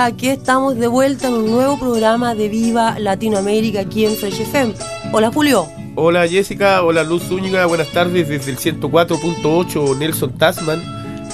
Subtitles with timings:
[0.00, 4.40] Hola, aquí estamos de vuelta en un nuevo programa de Viva Latinoamérica aquí en Fresh
[4.40, 4.74] FM.
[5.12, 5.66] Hola Julio.
[5.94, 10.80] Hola Jessica, hola Luz Zúñiga, buenas tardes desde el 104.8 Nelson Tasman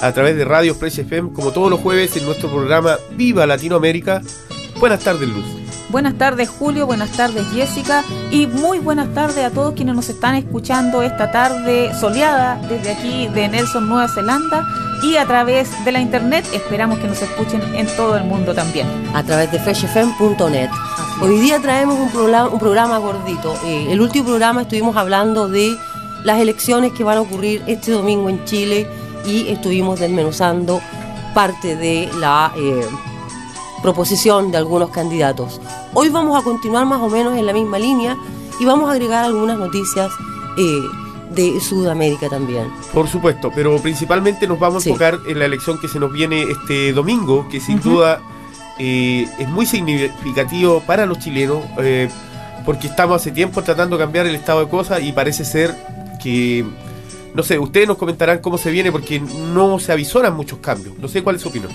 [0.01, 4.21] a través de Radio Fresh FM, como todos los jueves en nuestro programa Viva Latinoamérica.
[4.79, 5.45] Buenas tardes Luz.
[5.89, 10.35] Buenas tardes Julio, buenas tardes Jessica y muy buenas tardes a todos quienes nos están
[10.35, 14.67] escuchando esta tarde soleada desde aquí de Nelson, Nueva Zelanda
[15.01, 18.87] y a través de la internet esperamos que nos escuchen en todo el mundo también.
[19.13, 20.69] A través de freshfm.net.
[21.21, 23.55] Hoy día traemos un programa, un programa gordito.
[23.63, 25.75] Eh, el último programa estuvimos hablando de
[26.23, 28.87] las elecciones que van a ocurrir este domingo en Chile
[29.25, 30.81] y estuvimos desmenuzando
[31.33, 32.85] parte de la eh,
[33.81, 35.59] proposición de algunos candidatos.
[35.93, 38.17] Hoy vamos a continuar más o menos en la misma línea
[38.59, 40.11] y vamos a agregar algunas noticias
[40.57, 40.81] eh,
[41.31, 42.67] de Sudamérica también.
[42.93, 44.89] Por supuesto, pero principalmente nos vamos Sí.
[44.89, 48.21] a enfocar en la elección que se nos viene este domingo, que sin duda
[48.79, 52.09] eh, es muy significativo para los chilenos, eh,
[52.65, 55.75] porque estamos hace tiempo tratando de cambiar el estado de cosas y parece ser
[56.21, 56.65] que,
[57.33, 60.97] no sé, ustedes nos comentarán cómo se viene, porque no se avisoran muchos cambios.
[60.99, 61.71] No sé cuál es su opinión.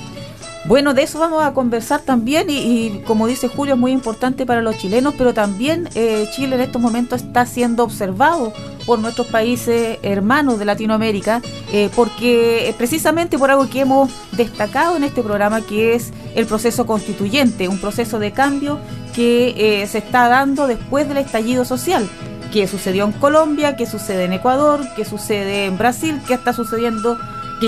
[0.65, 4.47] Bueno, de eso vamos a conversar también y, y como dice Julio es muy importante
[4.47, 8.53] para los chilenos, pero también eh, Chile en estos momentos está siendo observado
[8.87, 14.97] por nuestros países hermanos de Latinoamérica, eh, porque eh, precisamente por algo que hemos destacado
[14.97, 18.79] en este programa, que es el proceso constituyente, un proceso de cambio
[19.15, 22.09] que eh, se está dando después del estallido social
[22.53, 27.19] que sucedió en Colombia, que sucede en Ecuador, que sucede en Brasil, que está sucediendo,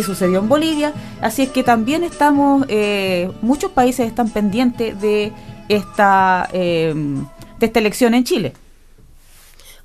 [0.02, 0.92] sucedió en Bolivia.
[1.20, 5.32] Así es que también estamos, eh, muchos países están pendientes de
[5.68, 6.94] esta, eh,
[7.58, 8.52] de esta elección en Chile.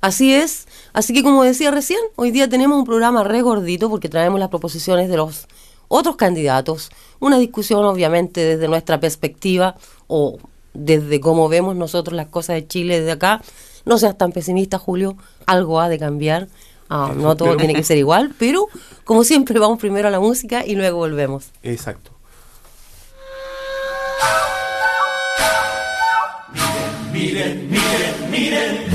[0.00, 0.66] Así es.
[0.92, 4.48] Así que como decía recién, hoy día tenemos un programa re gordito porque traemos las
[4.48, 5.46] proposiciones de los
[5.88, 6.90] otros candidatos.
[7.20, 9.76] Una discusión obviamente desde nuestra perspectiva
[10.06, 10.38] o
[10.72, 13.42] desde cómo vemos nosotros las cosas de Chile desde acá.
[13.84, 15.16] No seas tan pesimista, Julio.
[15.46, 16.48] Algo ha de cambiar.
[16.90, 18.66] Ah, no todo Pero- tiene que ser igual, pero
[19.04, 21.46] como siempre vamos primero a la música y luego volvemos.
[21.62, 22.10] Exacto.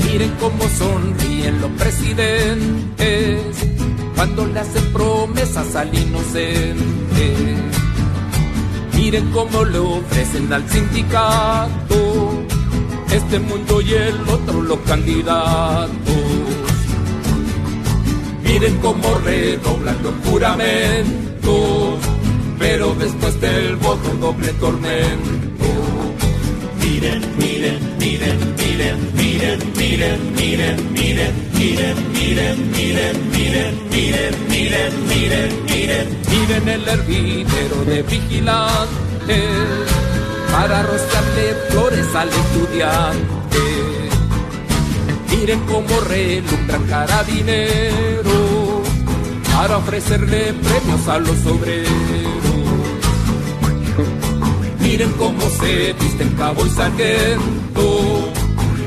[0.04, 3.56] Miren cómo sonríen los presidentes
[4.14, 7.34] cuando le hacen promesas al inocente.
[8.94, 12.42] Miren cómo le ofrecen al sindicato
[13.12, 15.90] este mundo y el otro los candidatos.
[18.46, 21.98] Miren cómo redoblan los juramentos,
[22.58, 25.36] pero después del voto doble tormento.
[26.80, 35.64] Miren, miren, miren, miren, miren, miren, miren, miren, miren, miren, miren, miren, miren, miren, miren,
[35.66, 39.06] miren, miren el hervidero de vigilantes
[40.50, 43.36] para rociarle flores al estudiante.
[45.30, 48.25] Miren cómo relumbran carabineros
[49.56, 51.92] para ofrecerle premios a los obreros.
[54.80, 58.32] Miren cómo se visten cabo y sargento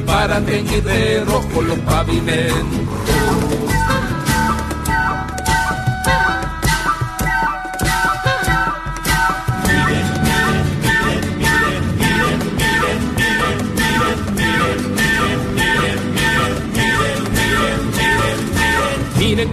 [0.05, 2.99] para teñir de rojo los pavimentos.
[19.17, 19.49] Miren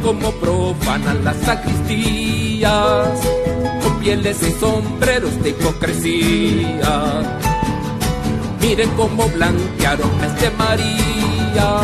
[0.76, 3.20] cómo profanan las sacristías
[3.82, 7.22] con pieles y sombreros de hipocresía.
[8.60, 11.80] Miren cómo blanquearon a este María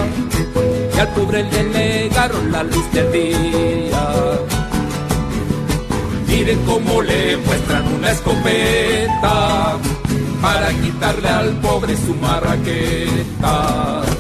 [0.95, 4.13] y al pobre le negaron la luz del día.
[6.27, 9.79] Miren cómo le muestran una escopeta
[10.41, 14.12] para quitarle al pobre su marraqueta.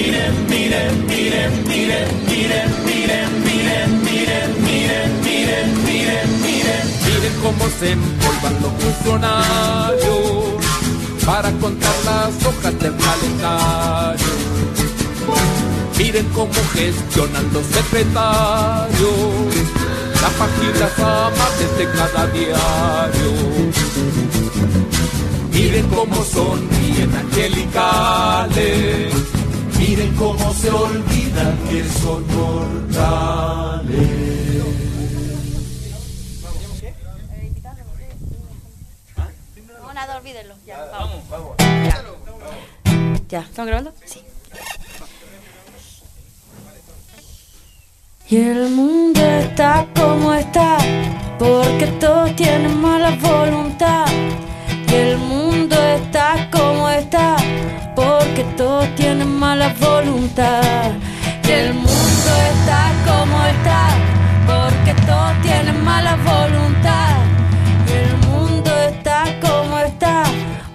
[0.00, 3.90] Miren, miren, miren, miren, miren, miren, miren, miren,
[4.64, 10.64] miren, miren, miren, miren, miren, cómo se empolvan los funcionarios
[11.26, 14.34] para contar las hojas del calendario.
[15.98, 19.54] Miren cómo gestionan los secretarios
[20.22, 23.32] las páginas amables de cada diario.
[25.52, 29.39] Miren cómo sonríen angelicales.
[29.80, 34.10] Miren cómo se olvidan que son mortales.
[39.82, 40.54] No, nada, olvídenlo.
[40.66, 41.28] Ya, vamos.
[41.30, 41.56] vamos.
[41.58, 42.04] Ya.
[43.28, 43.94] ya, ¿estamos grabando?
[44.04, 44.20] Sí.
[48.28, 50.78] Y el mundo está como está,
[51.38, 54.06] porque todos tienen mala voluntad.
[54.88, 57.36] Y el mundo está como está,
[58.20, 60.90] porque todos tienen mala voluntad.
[61.48, 63.82] Y el mundo está como está,
[64.46, 67.16] porque todos tienen mala voluntad.
[67.88, 70.24] Y el mundo está como está,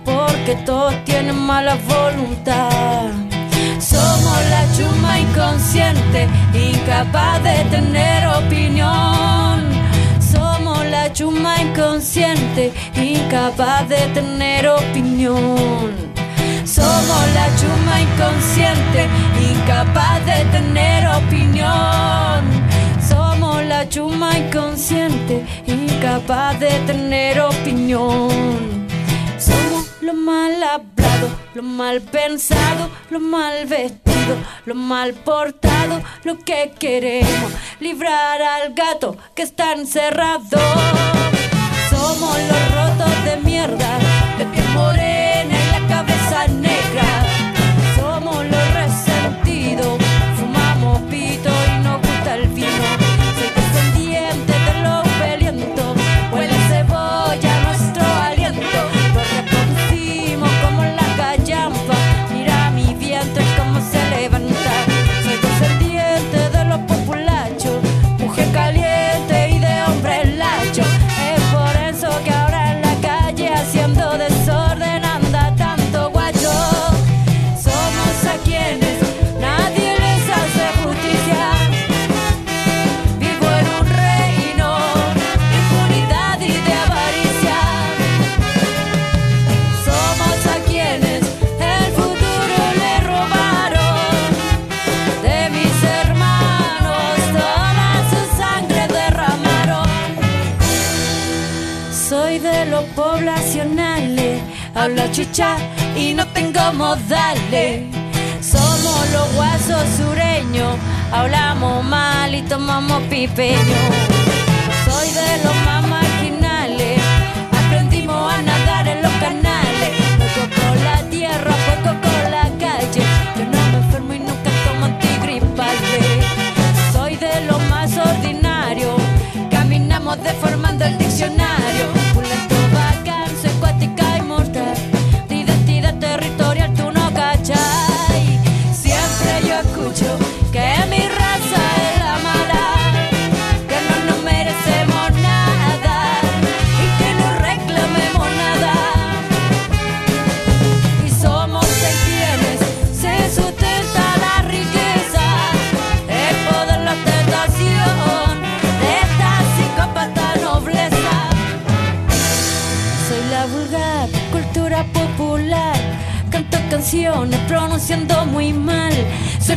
[0.03, 3.11] porque todos tienen mala voluntad.
[3.79, 9.55] Somos la chuma inconsciente, incapaz de tener opinión.
[10.19, 16.14] Somos la chuma inconsciente, incapaz de tener opinión.
[16.65, 19.07] Somos la chuma inconsciente,
[19.39, 22.41] incapaz de tener opinión.
[23.07, 28.87] Somos la chuma inconsciente, incapaz de tener opinión.
[29.37, 34.35] Somos lo mal hablado, lo mal pensado, lo mal vestido,
[34.65, 40.59] lo mal portado, lo que queremos, librar al gato que está encerrado.
[41.91, 43.99] Somos los rotos de mierda,
[44.39, 45.04] de piel morena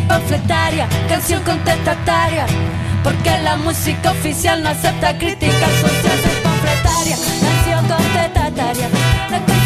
[0.08, 2.46] panfletaria, canción contestataria.
[3.04, 6.30] Porque la música oficial no acepta críticas sociales.
[6.42, 9.57] Panfletaria, canción contestataria.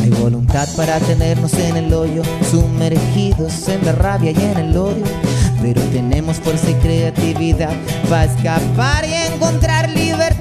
[0.00, 5.04] Hay voluntad para tenernos en el hoyo, sumergidos en la rabia y en el odio.
[5.60, 7.72] Pero tenemos fuerza y creatividad
[8.08, 10.33] para escapar y encontrar libertad.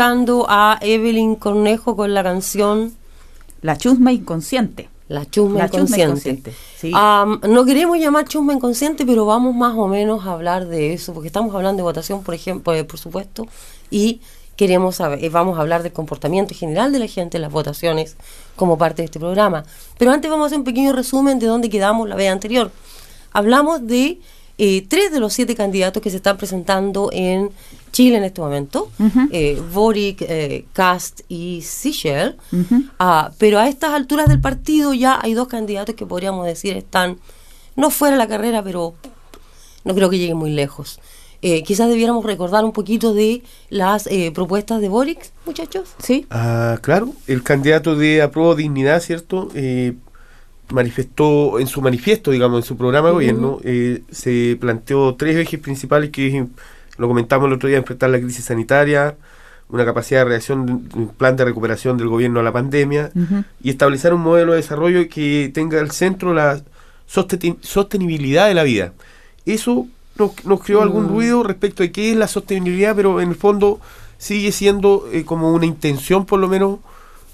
[0.00, 2.94] Escuchando a Evelyn Cornejo con la canción
[3.60, 4.88] La chusma inconsciente.
[5.08, 6.54] La chusma La chusma inconsciente.
[6.78, 6.90] sí.
[6.90, 11.26] No queremos llamar chusma inconsciente, pero vamos más o menos a hablar de eso, porque
[11.26, 13.46] estamos hablando de votación, por ejemplo, eh, por supuesto,
[13.90, 14.22] y
[14.56, 18.16] queremos saber, eh, vamos a hablar del comportamiento general de la gente en las votaciones
[18.56, 19.64] como parte de este programa.
[19.98, 22.70] Pero antes vamos a hacer un pequeño resumen de dónde quedamos la vez anterior.
[23.32, 24.18] Hablamos de
[24.62, 27.50] eh, tres de los siete candidatos que se están presentando en
[27.92, 28.90] Chile en este momento,
[29.32, 32.36] eh, Boric, eh, Cast y Sichel,
[32.98, 37.18] Ah, pero a estas alturas del partido ya hay dos candidatos que podríamos decir están
[37.76, 38.94] no fuera de la carrera, pero
[39.84, 41.00] no creo que lleguen muy lejos.
[41.42, 45.94] Eh, quizás debiéramos recordar un poquito de las eh, propuestas de Boric, muchachos.
[45.98, 46.26] Sí.
[46.30, 49.48] Ah, claro, el candidato de Apruebo Dignidad, ¿cierto?
[49.54, 49.94] Eh,
[50.70, 55.58] manifestó en su manifiesto, digamos, en su programa de gobierno, eh, se planteó tres ejes
[55.60, 56.44] principales que es,
[57.00, 59.16] lo comentamos el otro día, enfrentar la crisis sanitaria,
[59.70, 63.10] una capacidad de reacción, un plan de recuperación del gobierno a la pandemia
[63.62, 66.60] y establecer un modelo de desarrollo que tenga al centro la
[67.08, 68.92] sosteni- sostenibilidad de la vida.
[69.46, 73.36] Eso nos, nos creó algún ruido respecto de qué es la sostenibilidad, pero en el
[73.36, 73.80] fondo
[74.18, 76.80] sigue siendo eh, como una intención, por lo menos,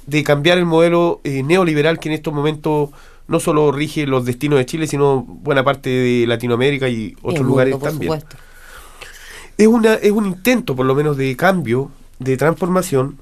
[0.06, 2.90] de cambiar el modelo eh, neoliberal que en estos momentos
[3.28, 7.34] no solo rige los destinos de Chile, sino buena parte de Latinoamérica y El otros
[7.38, 8.12] mundo, lugares por también.
[8.12, 8.36] supuesto.
[9.58, 13.18] Es, una, es un intento, por lo menos, de cambio, de transformación,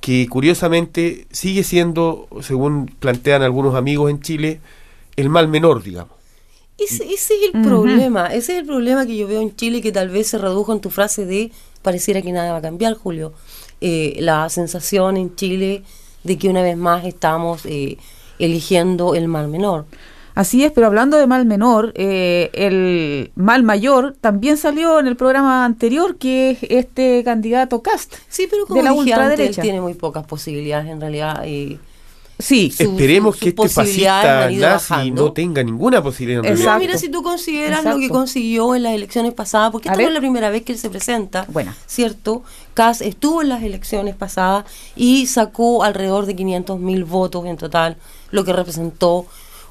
[0.00, 4.60] que curiosamente sigue siendo, según plantean algunos amigos en Chile,
[5.16, 6.16] el mal menor, digamos.
[6.78, 9.92] Ese, ese es el problema, ese es el problema que yo veo en Chile que
[9.92, 11.50] tal vez se redujo en tu frase de
[11.80, 13.32] pareciera que nada va a cambiar, Julio.
[13.80, 15.84] Eh, la sensación en Chile
[16.24, 17.96] de que una vez más estamos eh,
[18.38, 19.86] eligiendo el mal menor.
[20.36, 25.16] Así es, pero hablando de mal menor, eh, el mal mayor también salió en el
[25.16, 28.14] programa anterior, que es este candidato Cast.
[28.28, 29.62] Sí, pero como de la dije antes, él ultraderecha.
[29.62, 31.44] tiene muy pocas posibilidades en realidad.
[31.46, 31.78] y
[32.38, 35.24] Sí, Su- Esperemos su- que sus este fascista nazi bajando.
[35.24, 36.64] no tenga ninguna posibilidad en Exacto.
[36.68, 36.74] realidad.
[36.74, 40.06] No, mira, si tú consideras lo que consiguió en las elecciones pasadas, porque esta no
[40.08, 41.74] es la primera vez que él se presenta, Buena.
[41.86, 42.42] ¿cierto?
[42.74, 47.96] Kass estuvo en las elecciones pasadas y sacó alrededor de 500 mil votos en total,
[48.30, 49.24] lo que representó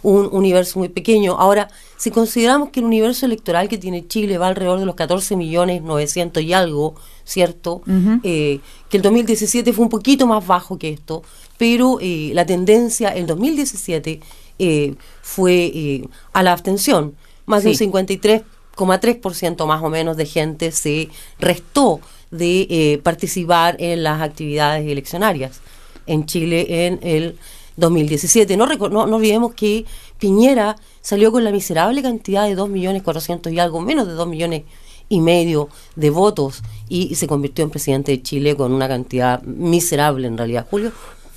[0.05, 1.33] un universo muy pequeño.
[1.39, 5.35] Ahora, si consideramos que el universo electoral que tiene Chile va alrededor de los 14
[5.35, 6.93] millones 900 y algo,
[7.23, 7.81] ¿cierto?
[8.23, 11.23] Eh, que el 2017 fue un poquito más bajo que esto,
[11.57, 14.21] pero eh, la tendencia, el 2017
[14.59, 17.15] eh, fue a la abstención.
[17.47, 21.09] Más de un 53,3% más o menos de gente se
[21.39, 25.61] restó de participar en las actividades eleccionarias
[26.07, 27.37] en Chile en el
[27.77, 28.57] 2017.
[28.57, 29.85] No, no, no olvidemos que
[30.19, 34.63] Piñera salió con la miserable cantidad de 2.400.000 y algo, menos de 2 millones
[35.09, 40.27] y medio de votos y se convirtió en presidente de Chile con una cantidad miserable
[40.27, 40.67] en realidad.
[40.69, 40.91] Julio.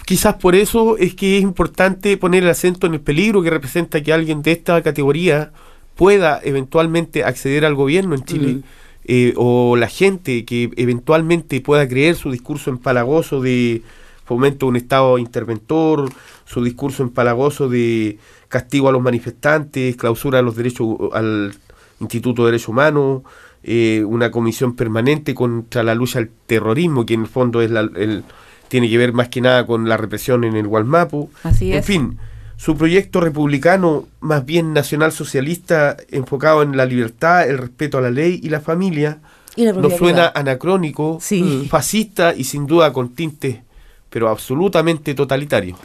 [0.06, 4.02] Quizás por eso es que es importante poner el acento en el peligro que representa
[4.02, 5.52] que alguien de esta categoría
[5.96, 8.60] pueda eventualmente acceder al gobierno en Chile,
[9.04, 13.82] eh, o la gente que eventualmente pueda creer su discurso empalagoso de
[14.28, 16.10] fomento de un Estado interventor,
[16.44, 18.18] su discurso empalagoso de
[18.48, 21.54] castigo a los manifestantes, clausura a los derechos al
[22.00, 23.22] Instituto de Derechos Humanos,
[23.62, 27.80] eh, una comisión permanente contra la lucha al terrorismo, que en el fondo es la,
[27.80, 28.22] el,
[28.68, 31.30] tiene que ver más que nada con la represión en el Gualmapu.
[31.42, 32.18] Así en fin,
[32.56, 38.10] su proyecto republicano, más bien nacional socialista, enfocado en la libertad, el respeto a la
[38.10, 39.20] ley y la familia,
[39.56, 41.66] Y la nos suena anacrónico, Sí.
[41.68, 43.58] fascista y sin duda con tintes,
[44.18, 45.76] pero absolutamente totalitario.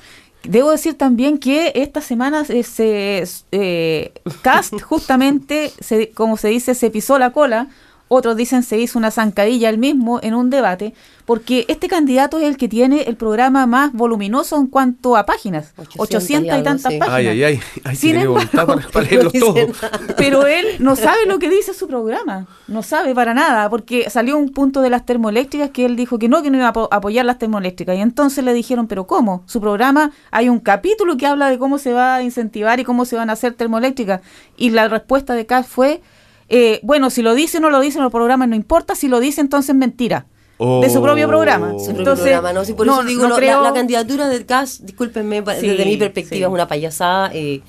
[0.42, 4.12] Debo decir también que esta semana se, eh,
[4.42, 7.68] Cast justamente, se- como se dice, se pisó la cola.
[8.14, 10.94] Otros dicen se hizo una zancadilla él mismo en un debate,
[11.26, 15.74] porque este candidato es el que tiene el programa más voluminoso en cuanto a páginas,
[15.78, 17.00] 800 800 y tantas sí.
[17.00, 17.10] páginas.
[17.18, 19.56] Ay, ay, ay, ay Sin embargo, para, para leerlos no todos.
[19.56, 20.00] dicen nada.
[20.18, 24.38] Pero él no sabe lo que dice su programa, no sabe para nada, porque salió
[24.38, 26.90] un punto de las termoeléctricas que él dijo que no, que no iba a apo-
[26.92, 27.96] apoyar las termoeléctricas.
[27.98, 29.44] Y entonces le dijeron, pero ¿cómo?
[29.48, 33.06] Su programa, hay un capítulo que habla de cómo se va a incentivar y cómo
[33.06, 34.22] se van a hacer termoeléctricas.
[34.58, 36.02] Y la respuesta de Kass fue,
[36.56, 39.08] eh, bueno, si lo dice o no lo dice en el programa no importa, si
[39.08, 40.28] lo dice entonces es mentira.
[40.60, 41.74] De su propio programa.
[41.74, 41.80] Oh.
[41.80, 42.64] Su propio Entonces, programa, ¿no?
[42.64, 45.86] Sí, por no- eso digo, no creo- la, la candidatura del CAS, discúlpenme, Sí, desde
[45.86, 46.44] mi perspectiva sí.
[46.44, 47.32] es una payasada.
[47.34, 47.62] eh,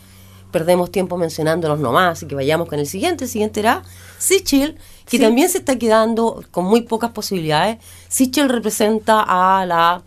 [0.52, 3.24] perdemos tiempo mencionándolos nomás, así que vayamos con el siguiente.
[3.24, 3.82] El siguiente era
[4.18, 4.76] Sichel,
[5.06, 5.18] que Sí.
[5.18, 7.78] también se está quedando con muy pocas posibilidades.
[8.08, 10.02] Sichel representa a la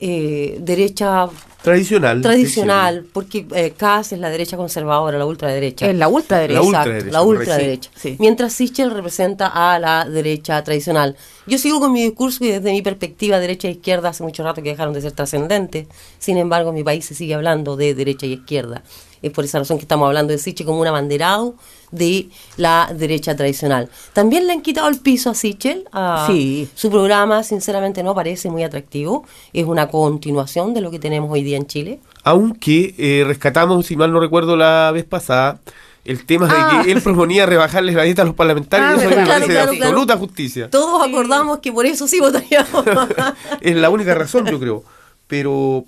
[0.00, 1.28] eh, derecha
[1.62, 2.22] Tradicional.
[2.22, 5.86] tradicional, porque eh, CAS es la derecha conservadora, la ultraderecha.
[5.90, 6.54] Es la ultraderecha.
[6.60, 7.40] La Exacto, ultraderecha, la correcto.
[7.40, 7.90] ultraderecha.
[7.94, 8.16] Sí.
[8.18, 11.16] Mientras Sichel representa a la derecha tradicional.
[11.46, 14.62] Yo sigo con mi discurso y desde mi perspectiva, derecha e izquierda, hace mucho rato
[14.62, 15.86] que dejaron de ser trascendentes.
[16.18, 18.82] Sin embargo, en mi país se sigue hablando de derecha y izquierda.
[19.22, 21.54] Es por esa razón que estamos hablando de Sichel como un abanderado
[21.90, 23.88] de la derecha tradicional.
[24.12, 25.84] También le han quitado el piso a Sichel.
[25.92, 26.68] a- Sí.
[26.74, 29.24] Su programa, sinceramente, no parece muy atractivo.
[29.52, 32.00] Es una continuación de lo que tenemos hoy día en Chile.
[32.24, 35.60] Aunque eh, rescatamos, si mal no recuerdo la vez pasada,
[36.04, 36.78] el tema Ah.
[36.78, 39.28] de que él proponía rebajarles la dieta a los parlamentarios Ah, eso mí me claro,
[39.28, 39.90] parece claro, de claro.
[39.90, 40.70] absoluta justicia.
[40.70, 42.84] Todos acordamos que por eso sí votaríamos.
[43.60, 44.82] es la única razón, yo creo.
[45.26, 45.84] Pero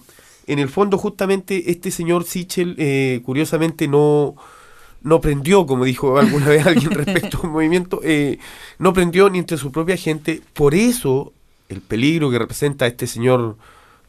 [0.46, 4.34] en el fondo, justamente, este señor Sichel, eh, curiosamente, no,
[5.02, 8.38] no prendió, como dijo alguna vez alguien respecto al movimiento, eh,
[8.78, 10.40] no prendió ni entre su propia gente.
[10.52, 11.32] Por eso,
[11.68, 13.56] el peligro que representa este señor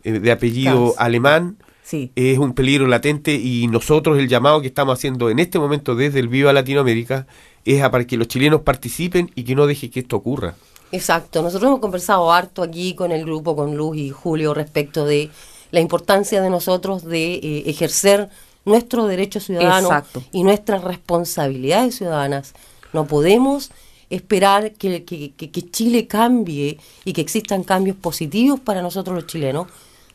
[0.04, 2.12] eh, de apellido alemán Sí.
[2.16, 6.22] es un peligro latente y nosotros el llamado que estamos haciendo en este momento desde
[6.22, 7.28] el Viva Latinoamérica
[7.66, 10.56] es a para que los chilenos participen y que no deje que esto ocurra.
[10.94, 15.30] Exacto, nosotros hemos conversado harto aquí con el grupo, con Luz y Julio, respecto de
[15.74, 18.30] la importancia de nosotros de eh, ejercer
[18.64, 20.22] nuestro derecho ciudadano Exacto.
[20.32, 22.54] y nuestras responsabilidades ciudadanas.
[22.94, 23.72] No podemos
[24.12, 29.66] esperar que, que- que- Chile cambie y que existan cambios positivos para nosotros los chilenos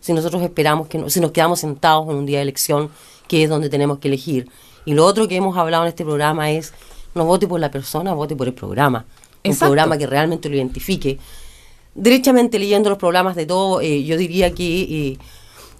[0.00, 2.88] si nosotros esperamos que no- si nos quedamos sentados en un día de elección
[3.26, 4.48] que es donde tenemos que elegir.
[4.84, 6.72] Y lo otro que hemos hablado en este programa es
[7.16, 9.04] no vote por la persona, vote por el programa.
[9.44, 9.66] Un Exacto.
[9.66, 11.18] programa que realmente lo identifique.
[11.96, 15.18] Derechamente leyendo los programas de todo, eh, yo diría que eh,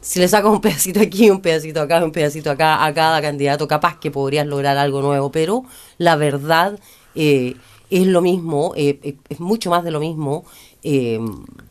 [0.00, 3.66] si le sacas un pedacito aquí, un pedacito acá, un pedacito acá a cada candidato,
[3.68, 5.64] capaz que podrías lograr algo nuevo, pero
[5.98, 6.78] la verdad
[7.14, 7.56] eh,
[7.90, 10.44] es lo mismo, eh, es mucho más de lo mismo,
[10.82, 11.18] eh,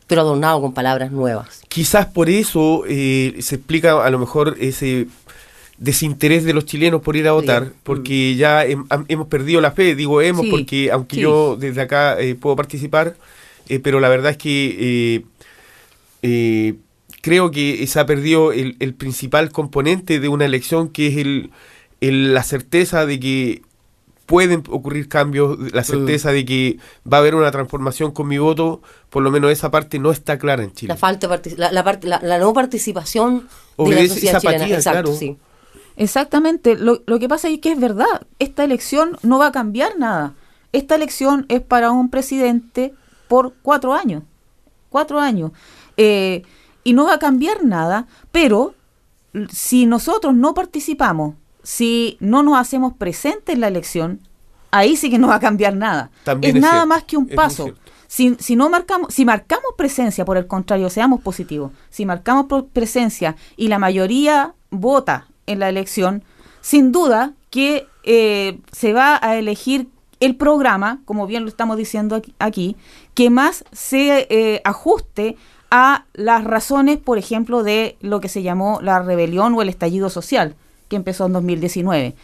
[0.06, 1.60] pero adornado con palabras nuevas.
[1.68, 5.06] Quizás por eso se explica a lo mejor ese
[5.78, 7.70] desinterés de los chilenos por ir a votar, Sí.
[7.84, 11.22] porque ya hem- hemos perdido la fe, digo hemos, Sí, porque aunque sí.
[11.22, 13.14] yo desde acá puedo participar,
[13.82, 15.24] pero la verdad es que
[17.28, 21.50] creo que se ha perdido el, el principal componente de una elección, que es el,
[22.00, 23.62] el- la certeza de que
[24.26, 26.76] pueden ocurrir cambios, la certeza de que
[27.10, 30.38] va a haber una transformación con mi voto, por lo menos esa parte no está
[30.38, 30.88] clara en Chile.
[30.92, 34.36] La falta de partic- la, la, parte- la- la no participación de la Obedece sociedad
[34.36, 34.66] esa chilena.
[34.76, 35.16] Exacto, claro.
[35.16, 35.36] sí.
[35.96, 36.76] Exactamente.
[36.76, 38.26] Lo, lo que pasa es que es verdad.
[38.38, 40.34] Esta elección no va a cambiar nada.
[40.72, 42.92] Esta elección es para un presidente
[43.28, 44.22] por cuatro años.
[44.90, 45.50] Cuatro años.
[45.96, 46.42] Eh,
[46.88, 48.74] y no va a cambiar nada, pero
[49.52, 54.20] si nosotros no participamos, si no nos hacemos presentes en la elección,
[54.70, 56.10] ahí sí que no va a cambiar nada.
[56.24, 57.74] También es es nada cierto, más que un paso.
[58.06, 63.36] Si, si no marcamos, si marcamos presencia, por el contrario, seamos positivos, si marcamos presencia
[63.58, 66.24] y la mayoría vota en la elección,
[66.62, 69.88] sin duda que eh, se va a elegir
[70.20, 72.76] el programa, como bien lo estamos diciendo aquí, aquí,
[73.12, 75.36] que más se eh, ajuste
[75.70, 80.08] a las razones, por ejemplo, de lo que se llamó la rebelión o el estallido
[80.10, 80.54] social,
[80.88, 82.14] que empezó en 2019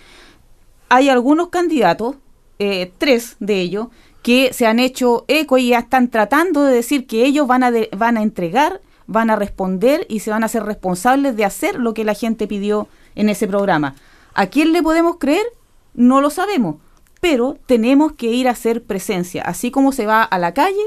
[0.89, 2.17] hay algunos candidatos,
[2.59, 3.89] eh, tres de ellos,
[4.23, 7.71] que se han hecho eco y ya están tratando de decir que ellos van a,
[7.71, 11.79] de- van a entregar van a responder y se van a hacer responsables de hacer
[11.79, 13.97] lo que la gente pidió en ese programa.
[14.35, 15.45] ¿A quién le podemos creer?
[15.93, 16.77] No lo sabemos,
[17.21, 19.43] pero tenemos que ir a hacer presencia.
[19.43, 20.81] Así como se va a la calle,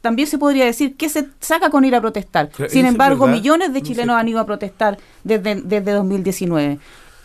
[0.00, 2.50] también se podría decir que se saca con ir a protestar.
[2.68, 3.36] Sin embargo, verdad.
[3.40, 6.78] millones de No chilenos han ido a protestar desde, desde 2019.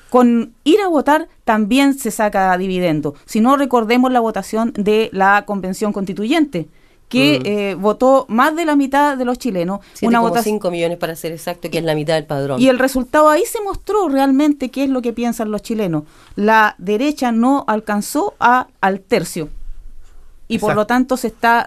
[0.09, 3.15] Con ir a votar también se saca dividendo.
[3.25, 6.67] Si no, recordemos la votación de la Convención Constituyente,
[7.09, 7.45] que Mm.
[7.45, 9.79] eh, votó más de la mitad de los chilenos.
[10.01, 12.59] Una votación 7,5 millones para ser exacto, que es la mitad del padrón.
[12.61, 16.03] y el resultado ahí se mostró realmente qué es lo que piensan los chilenos.
[16.35, 19.49] La derecha no alcanzó a, al tercio.
[20.47, 21.65] Y por lo tanto se está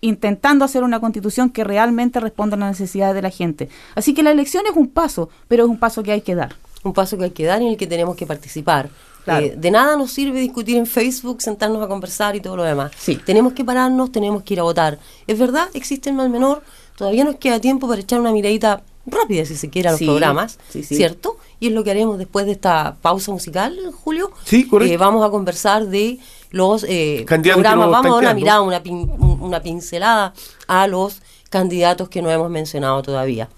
[0.00, 3.68] intentando hacer una constitución que realmente responda a las necesidades de la gente.
[3.94, 6.56] Así que la elección es un paso, pero es un paso que hay que dar.
[6.84, 8.88] un paso que hay que dar y en el que tenemos que participar.
[9.24, 9.44] Claro.
[9.44, 12.92] Eh, de nada nos sirve discutir en Facebook, sentarnos a conversar y todo lo demás.
[12.96, 13.16] Sí.
[13.26, 14.98] Tenemos que pararnos, tenemos que ir a votar.
[15.26, 16.62] Es verdad, existe el mal menor,
[16.96, 20.06] todavía nos queda tiempo para echar una miradita rápida, si se quiere, a los Sí,
[20.06, 20.94] programas, sí, sí.
[20.94, 21.36] ¿cierto?
[21.60, 24.30] Y es lo que haremos después de esta pausa musical, Julio.
[24.44, 24.94] Sí, correcto.
[24.94, 26.18] Eh, vamos a conversar de
[26.50, 30.32] los eh, programas, vamos a dar una mirada, una, pin- un- una pincelada
[30.66, 33.48] a los candidatos que no hemos mencionado todavía.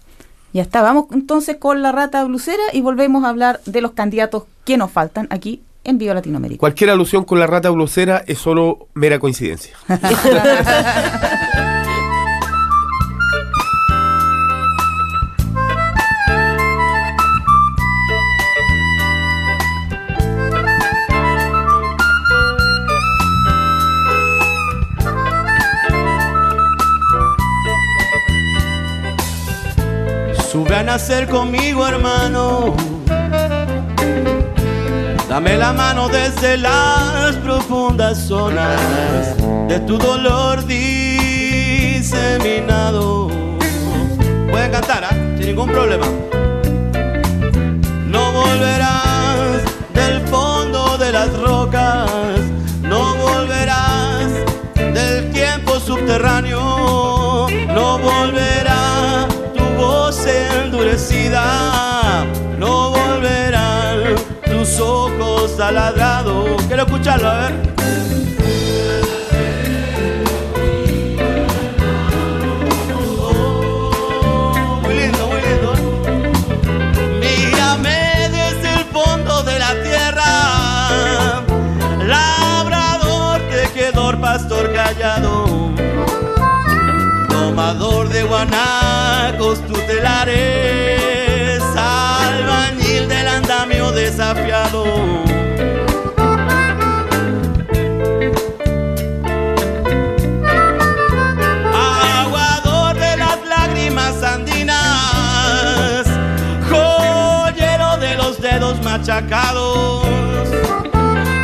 [0.52, 4.44] Ya está, vamos entonces con la rata blusera y volvemos a hablar de los candidatos
[4.64, 6.58] que nos faltan aquí en Viva Latinoamérica.
[6.58, 9.76] Cualquier alusión con la rata blusera es solo mera coincidencia.
[30.50, 32.74] Sube a nacer conmigo, hermano.
[35.28, 39.36] Dame la mano desde las profundas zonas
[39.68, 42.10] de tu dolor diseminado.
[44.50, 45.14] Pueden cantar, ¿ah?
[45.36, 46.06] sin ningún problema.
[65.60, 66.62] Ojos taladrados.
[66.66, 67.52] Quiero escucharlo, a ver.
[74.82, 75.72] Muy lindo, muy lindo.
[77.20, 81.42] Mírame desde el fondo de la tierra,
[82.06, 85.70] labrador, tejedor, pastor callado,
[87.28, 95.29] domador de guanacos tutelares, albañil del andamio desafiado.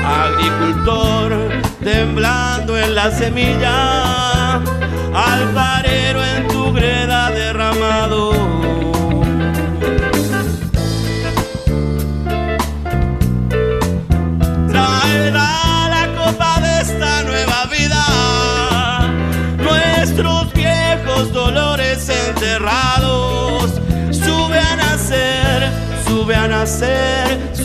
[0.04, 1.32] Agricultor
[1.82, 4.60] temblando en la semilla,
[5.12, 8.32] alfarero en tu greda derramado.
[14.68, 19.10] Traerá la copa de esta nueva vida,
[19.58, 23.80] nuestros viejos dolores enterrados.
[24.12, 25.68] Sube a nacer,
[26.06, 27.55] sube a nacer,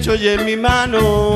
[0.00, 1.29] pecho y en mi mano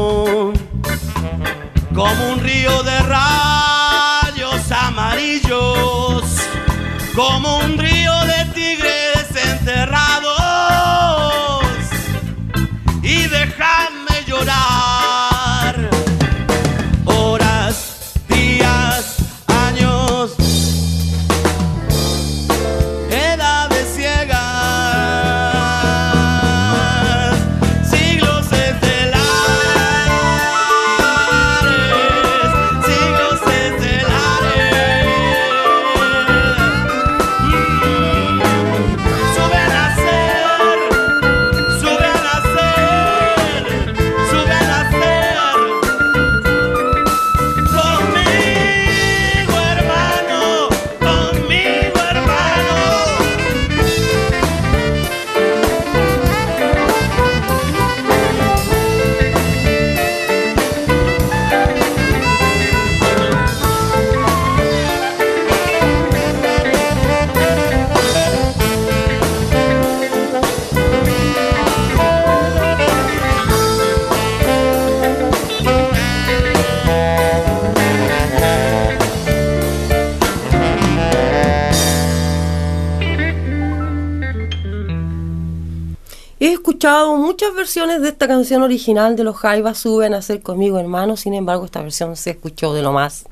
[87.74, 91.64] versiones de esta canción original de los Jaivas, suben a ser conmigo hermano, sin embargo
[91.64, 93.24] esta versión se escuchó de lo más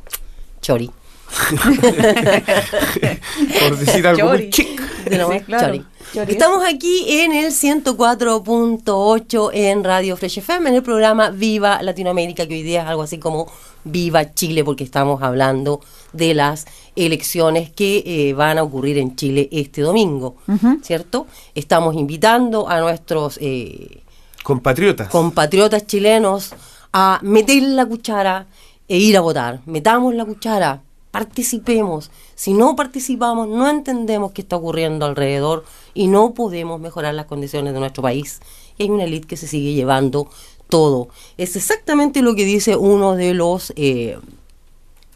[0.60, 0.90] chori.
[3.60, 4.82] Por decir algo muy chic.
[5.04, 5.66] De lo Sí, más claro.
[5.66, 5.84] chori.
[6.12, 6.32] Chori.
[6.32, 12.54] Estamos aquí en el 104.8 en Radio Fresh FM, en el programa Viva Latinoamérica, que
[12.54, 13.46] hoy día es algo así como
[13.84, 15.80] Viva Chile, porque estamos hablando
[16.12, 20.34] de las elecciones que eh, van a ocurrir en Chile este domingo,
[20.82, 21.28] ¿cierto?
[21.54, 24.01] Estamos invitando a nuestros eh,
[24.42, 25.08] Compatriotas.
[25.08, 26.54] compatriotas chilenos
[26.92, 28.46] a meter la cuchara
[28.88, 29.60] e ir a votar.
[29.66, 32.10] Metamos la cuchara, participemos.
[32.34, 37.72] Si no participamos, no entendemos qué está ocurriendo alrededor y no podemos mejorar las condiciones
[37.72, 38.40] de nuestro país.
[38.78, 40.28] Y hay una élite que se sigue llevando
[40.68, 41.08] todo.
[41.36, 44.18] Es exactamente lo que dice uno de los eh,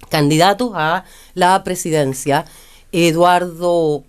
[0.09, 2.45] candidatos a la presidencia,
[2.93, 4.05] Eduardo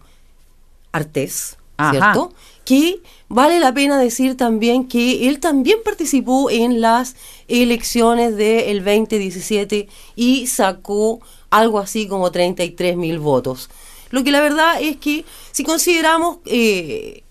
[0.92, 1.92] Artés, Ajá.
[1.92, 2.34] ¿cierto?
[2.66, 7.16] Que vale la pena decir también que él también participó en las
[7.48, 13.70] elecciones del 2017 y sacó algo así como 33 mil votos.
[14.10, 16.38] Lo que la verdad es que si consideramos...
[16.46, 17.24] eh,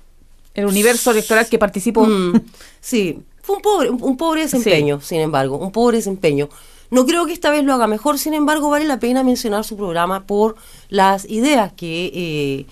[0.54, 2.04] El universo electoral que participó.
[2.06, 2.40] Mm,
[2.80, 6.48] sí, fue un pobre, un, pobre desempeño, sin embargo, un pobre desempeño.
[6.90, 9.76] No creo que esta vez lo haga mejor, sin embargo, vale la pena mencionar su
[9.76, 10.56] programa por
[10.88, 12.66] las ideas que eh,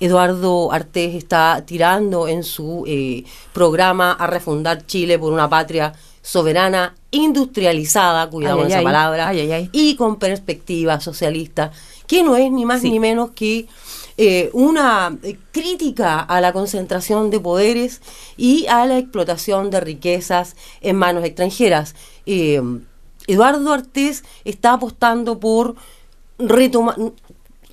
[0.00, 6.94] Eduardo Artés está tirando en su eh, programa a refundar Chile por una patria soberana,
[7.10, 9.70] industrializada, cuidado Ay, con ay, esa palabra, Ay, ay, ay.
[9.72, 11.72] y con perspectiva socialista,
[12.06, 12.90] que no es ni más Sí.
[12.90, 13.66] ni menos que
[14.18, 18.00] eh, una eh, crítica a la concentración de poderes
[18.36, 21.94] y a la explotación de riquezas en manos extranjeras.
[22.26, 22.60] Eh,
[23.28, 25.76] Eduardo Artés está apostando por
[26.38, 26.96] retomar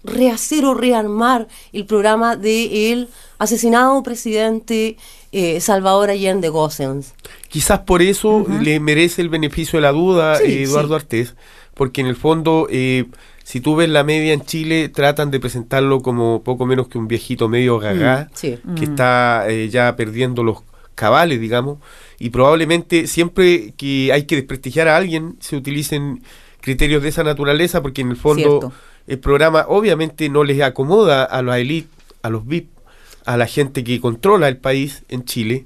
[0.05, 4.97] rehacer o rearmar el programa de el asesinado presidente
[5.31, 7.13] eh, Salvador Allende Gossens.
[7.49, 10.95] Quizás por eso le merece el beneficio de la duda Sí, eh, Eduardo sí.
[10.95, 11.35] Artés,
[11.73, 13.05] porque en el fondo, eh,
[13.43, 17.07] si tú ves la media en Chile, tratan de presentarlo como poco menos que un
[17.07, 18.57] viejito medio gagá, Mm, sí.
[18.77, 20.59] que está eh, ya perdiendo los
[20.95, 21.79] cabales, digamos,
[22.17, 26.23] y probablemente siempre que hay que desprestigiar a alguien se utilicen
[26.61, 28.71] criterios de esa naturaleza, porque en el fondo Cierto.
[29.07, 31.89] El programa obviamente no les acomoda a la élite,
[32.21, 32.69] a los VIP,
[33.25, 35.65] a la gente que controla el país en Chile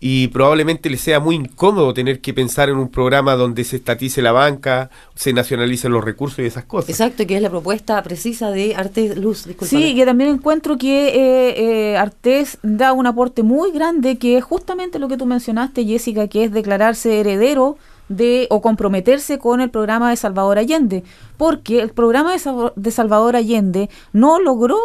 [0.00, 4.22] y probablemente les sea muy incómodo tener que pensar en un programa donde se estatice
[4.22, 6.90] la banca, se nacionalicen los recursos y esas cosas.
[6.90, 9.44] Exacto, que es la propuesta precisa de Artés Luz.
[9.46, 9.82] discúlpame.
[9.82, 14.44] Sí, que también encuentro que eh, eh, Artés da un aporte muy grande, que es
[14.44, 17.76] justamente lo que tú mencionaste, Jessica, que es declararse heredero
[18.08, 21.04] de o comprometerse con el programa de Salvador Allende,
[21.36, 24.78] porque el programa de, Salva- de Salvador Allende no logró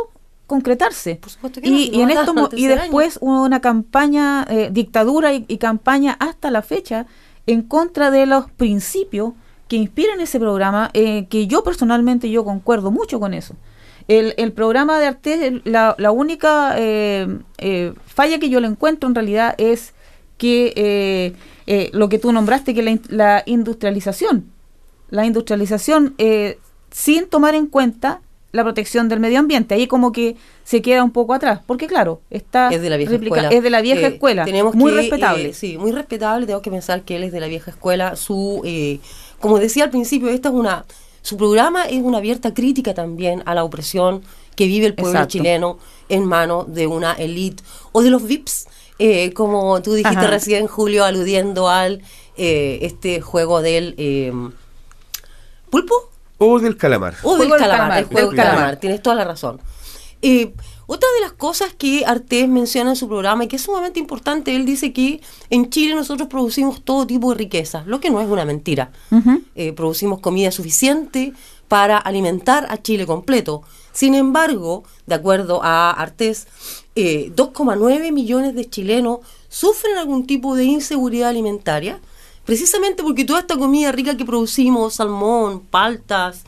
[0.48, 1.16] concretarse.
[1.16, 4.70] Por supuesto que no, y, si y en esto y después hubo una campaña, eh,
[4.72, 7.06] dictadura y, y campaña hasta la fecha
[7.48, 9.34] en contra de los principios
[9.68, 13.56] que inspiran ese programa, eh, que yo personalmente yo concuerdo mucho con eso.
[14.10, 19.16] El, el programa de Artés, la, la única eh, falla que yo le encuentro en
[19.16, 19.94] realidad es
[20.38, 21.34] que eh,
[21.68, 24.46] eh, lo que tú nombraste, que la, la industrialización,
[25.10, 26.58] la industrialización eh,
[26.92, 29.74] sin tomar en cuenta la protección del medio ambiente.
[29.74, 33.16] Ahí como que se queda un poco atrás, porque claro, está Es de la vieja
[33.16, 33.50] escuela.
[33.50, 35.50] es de la vieja Eh, escuela, tenemos muy que, respetable.
[35.50, 36.46] eh, sí, muy respetable.
[36.46, 38.16] Tengo que pensar que él es de la vieja escuela.
[38.16, 39.00] Su, eh,
[39.40, 40.86] como decía al principio, esta es una,
[41.24, 44.22] su programa es una abierta crítica también a la opresión
[44.56, 45.32] que vive el pueblo Exacto.
[45.32, 48.68] chileno en manos de una élite o de los VIPs,
[49.06, 50.28] eh, como tú dijiste Ajá.
[50.28, 52.02] recién, Julio, aludiendo al
[52.38, 54.32] eh, este juego del eh,
[55.70, 56.10] pulpo.
[56.38, 57.16] O del calamar.
[57.24, 58.56] O del calamar, calamar, el juego del calamar.
[58.56, 58.80] calamar.
[58.80, 59.60] tienes toda la razón.
[60.22, 60.54] Eh,
[60.88, 64.56] otra de las cosas que Artés menciona en su programa y que es sumamente importante,
[64.56, 68.30] él dice que en Chile nosotros producimos todo tipo de riqueza, lo que no es
[68.30, 68.92] una mentira.
[69.56, 71.34] Eh, producimos comida suficiente
[71.68, 73.64] para alimentar a Chile completo.
[73.92, 76.48] Sin embargo, de acuerdo a Artés,
[76.96, 82.00] eh, 2,9 millones de chilenos sufren algún tipo de inseguridad alimentaria,
[82.46, 86.44] precisamente porque toda esta comida rica que producimos, salmón, paltas,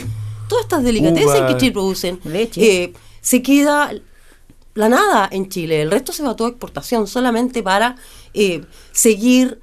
[0.47, 1.47] todas estas delicatessen Uva.
[1.47, 2.83] que Chile producen, Leche.
[2.83, 3.91] eh, se queda
[4.75, 5.81] la nada en Chile.
[5.81, 7.95] El resto se va a exportación solamente para
[8.33, 9.59] eh, seguir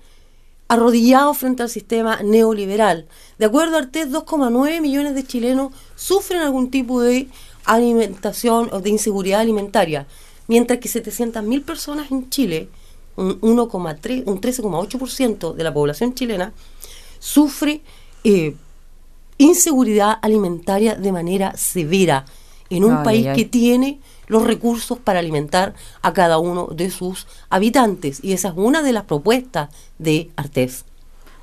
[0.69, 3.07] arrodillados frente al sistema neoliberal.
[3.39, 7.29] De acuerdo a Artés, 2,9 millones de chilenos sufren algún tipo de
[7.67, 10.07] alimentación o de inseguridad alimentaria,
[10.49, 12.69] mientras que 700.000 personas en Chile,
[13.17, 16.53] un 1,3, un 13,8% de la población chilena,
[17.19, 17.83] sufre
[18.25, 18.55] eh,
[19.39, 22.25] inseguridad alimentaria de manera severa
[22.71, 26.91] en un Ay, país ay, que tiene los recursos para alimentar a cada uno de
[26.91, 28.21] sus habitantes.
[28.23, 30.85] Y esa es una de las propuestas de Artés.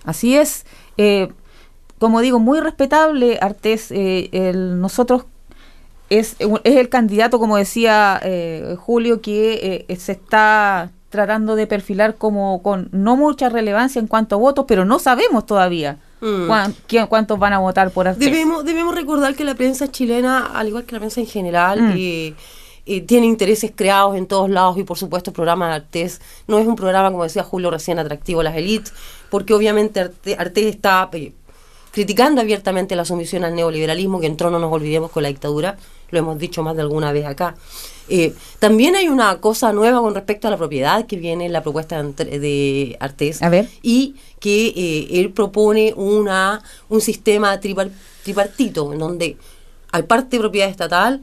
[0.03, 0.65] Así es.
[0.97, 1.29] eh,
[1.99, 3.91] como digo, muy respetable, Artés.
[3.91, 5.25] eh, el- nosotros
[6.09, 12.15] es, es el candidato, como decía eh, Julio, que eh, se está tratando de perfilar
[12.15, 16.49] como con no mucha relevancia en cuanto a votos, pero no sabemos todavía Mm.
[17.07, 18.29] cuántos van a votar por Artés.
[18.29, 21.93] Debemos, debemos recordar que la prensa chilena, al igual que la prensa en general, Mm.
[21.95, 22.33] eh,
[22.85, 26.59] eh, tiene intereses creados en todos lados y por supuesto el programa de Artés no
[26.59, 28.91] es un programa, como decía Julio recién, atractivo a las élites,
[29.29, 31.31] porque obviamente Arte- Artés está eh,
[31.91, 35.77] criticando abiertamente la sumisión al neoliberalismo, que entró, no nos olvidemos, con la dictadura,
[36.11, 37.55] lo hemos dicho más de alguna vez acá.
[38.07, 41.61] Eh, también hay una cosa nueva con respecto a la propiedad que viene en la
[41.61, 43.69] propuesta de, Artés A ver.
[43.83, 47.91] y que eh, él propone una un sistema tripar-
[48.23, 49.37] tripartito en donde
[49.91, 51.21] hay parte de propiedad estatal,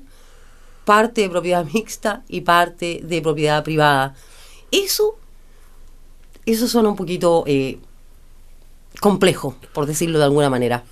[0.85, 4.15] parte de propiedad mixta y parte de propiedad privada.
[4.71, 5.17] Eso,
[6.45, 7.79] eso suena un poquito eh,
[9.01, 10.85] complejo, por decirlo de alguna manera.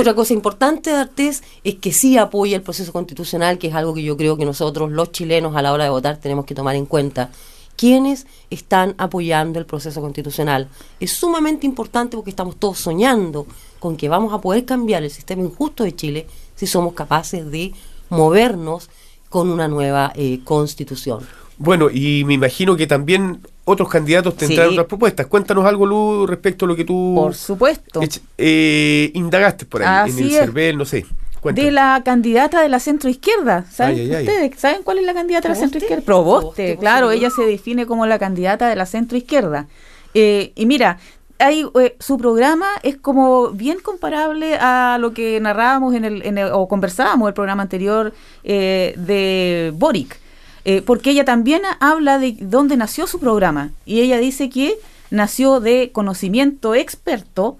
[0.00, 3.94] Otra cosa importante de Artés es que sí apoya el proceso constitucional, que es algo
[3.94, 6.76] que yo creo que nosotros, los chilenos, a la hora de votar tenemos que tomar
[6.76, 7.32] en cuenta.
[7.74, 10.68] ¿Quiénes están apoyando el proceso constitucional?
[11.00, 13.48] Es sumamente importante porque estamos todos soñando
[13.80, 17.72] con que vamos a poder cambiar el sistema injusto de Chile si somos capaces de
[18.08, 18.90] movernos
[19.28, 21.26] con una nueva eh, constitución.
[21.56, 24.72] Bueno, y me imagino que también otros candidatos tendrán Sí.
[24.74, 25.26] otras propuestas.
[25.26, 28.00] Cuéntanos algo, Lu, respecto a lo que tú Por supuesto.
[28.38, 30.30] eh, indagaste por ahí, en el.
[30.30, 31.04] CERVEL, no sé.
[31.44, 33.64] De la candidata de la centro izquierda.
[33.70, 34.24] ¿Saben Ay, ay, ay.
[34.26, 34.58] ustedes?
[34.58, 35.84] ¿Saben cuál es la candidata de la centro ¿Proboste?
[35.84, 36.04] izquierda?
[36.04, 39.66] Proboste, claro, ella se define como la candidata de la centro izquierda.
[40.14, 40.98] Eh, y mira,
[41.38, 46.38] hay, eh, su programa es como bien comparable a lo que narrábamos en el, en
[46.38, 50.18] el- o conversábamos en el programa anterior eh, de Boric.
[50.64, 53.70] Eh, porque ella también habla de dónde nació su programa.
[53.86, 54.76] Y ella dice que
[55.10, 57.58] nació de conocimiento experto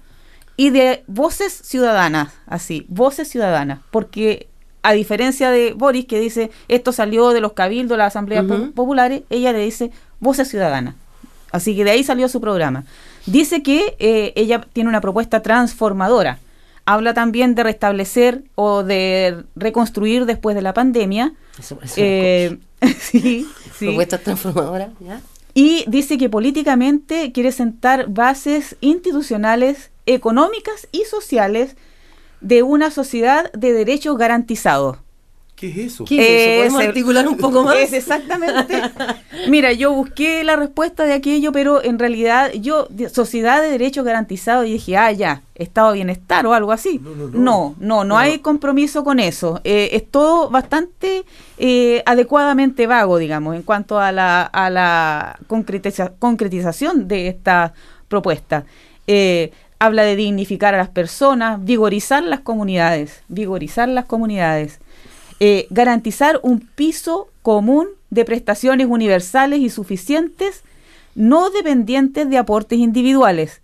[0.55, 4.47] y de voces ciudadanas, así, voces ciudadanas, porque
[4.83, 9.53] a diferencia de Boris que dice esto salió de los cabildos, las asambleas populares, ella
[9.53, 10.95] le dice voces ciudadanas.
[11.51, 12.83] Así que de ahí salió su programa.
[13.25, 16.39] Dice que eh, ella tiene una propuesta transformadora.
[16.91, 21.33] Habla también de restablecer o de reconstruir después de la pandemia.
[21.59, 22.57] Eso una Eh,
[22.99, 23.47] sí,
[23.77, 23.85] sí.
[23.85, 25.21] propuesta transformadora, ¿ya?
[25.53, 31.75] Y dice que políticamente quiere sentar bases institucionales, económicas y sociales
[32.41, 34.97] de una sociedad de derechos garantizados.
[35.59, 36.05] ¿Qué es eso?
[36.05, 36.69] ¿Qué es eso?
[36.75, 37.75] ¿Podemos articular un poco más?
[37.75, 38.81] Es exactamente.
[39.49, 44.05] Mira, yo busqué la respuesta de aquello, pero en realidad yo, de- sociedad de derechos
[44.05, 46.99] garantizados, y dije, ah, ya, estado de bienestar o algo así.
[47.03, 47.39] No, no, no.
[47.39, 49.59] no, no, no hay compromiso con eso.
[49.65, 51.25] Eh, es todo bastante
[51.57, 57.73] eh, adecuadamente vago, digamos, en cuanto a la, a la concretiza- concretización de esta
[58.07, 58.63] propuesta.
[59.07, 64.79] Eh, habla de dignificar a las personas, vigorizar las comunidades, vigorizar las comunidades
[65.39, 70.63] eh, garantizar un piso común de prestaciones universales y suficientes,
[71.15, 73.61] no dependientes de aportes individuales.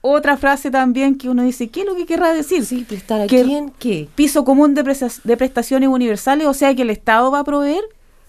[0.00, 2.64] otra frase también que uno dice, ¿qué es lo que querrá decir?
[2.64, 4.08] Sí, prestar a Que- quién qué.
[4.14, 4.84] Piso común de,
[5.36, 7.82] prestaciones universales, o sea que el Estado va a proveer.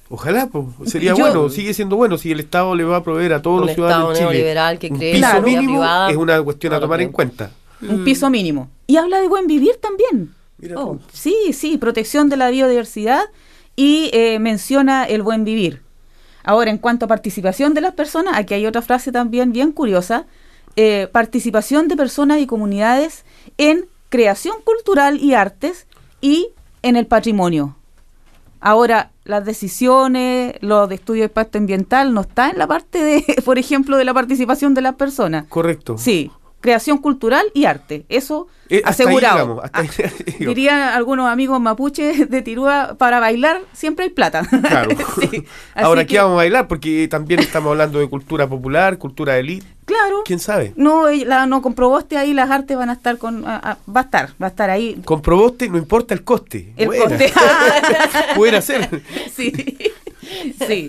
[0.10, 3.34] Ojalá, pues, sería Yo- bueno, sigue siendo bueno si el Estado le va a proveer
[3.34, 4.44] a todos los ciudadanos Estado de Chile.
[4.44, 7.52] neoliberal que un piso mínimo privada, es una cuestión a tomar en cuenta.
[7.88, 8.70] un piso mínimo.
[8.88, 10.34] Y habla de buen vivir también.
[10.76, 10.98] Oh.
[11.14, 13.24] Sí, sí, protección de la biodiversidad
[13.76, 15.82] y eh, menciona el buen vivir.
[16.44, 20.26] Ahora, en cuanto a participación de las personas, aquí hay otra frase también bien curiosa.
[20.76, 23.26] eh, participación de personas y comunidades
[23.58, 25.88] en creación cultural y artes
[26.22, 26.50] y
[26.84, 27.76] en el patrimonio.
[28.62, 33.24] Ahora, las decisiones, los de estudio de impacto ambiental no está en la parte de,
[33.46, 35.46] por ejemplo, de la participación de las personas.
[35.48, 35.98] Correcto.
[35.98, 36.32] Sí,
[36.62, 38.06] creación cultural y arte.
[38.10, 39.62] Eso Eh, hasta ahí asegurado.
[39.64, 39.86] hasta Ah,
[40.40, 44.44] dirían algunos amigos mapuches de Tirúa, para bailar siempre hay plata.
[44.46, 44.90] Claro.
[45.32, 45.44] Sí,
[45.76, 46.68] Ahora, que, ¿qué vamos a bailar?
[46.68, 49.66] Porque también estamos hablando de cultura popular, cultura de elite.
[49.86, 50.22] Claro.
[50.24, 50.74] ¿Quién sabe?
[50.76, 53.44] No, la, no comprobaste ahí, las artes van a estar con...
[53.48, 55.02] ah, va a estar, va a estar ahí.
[55.04, 56.74] Comprobaste, no importa el coste.
[56.78, 57.06] El Buena.
[57.06, 57.34] coste.
[58.36, 59.02] Pudiera ser.
[59.36, 59.52] sí.
[60.68, 60.88] sí.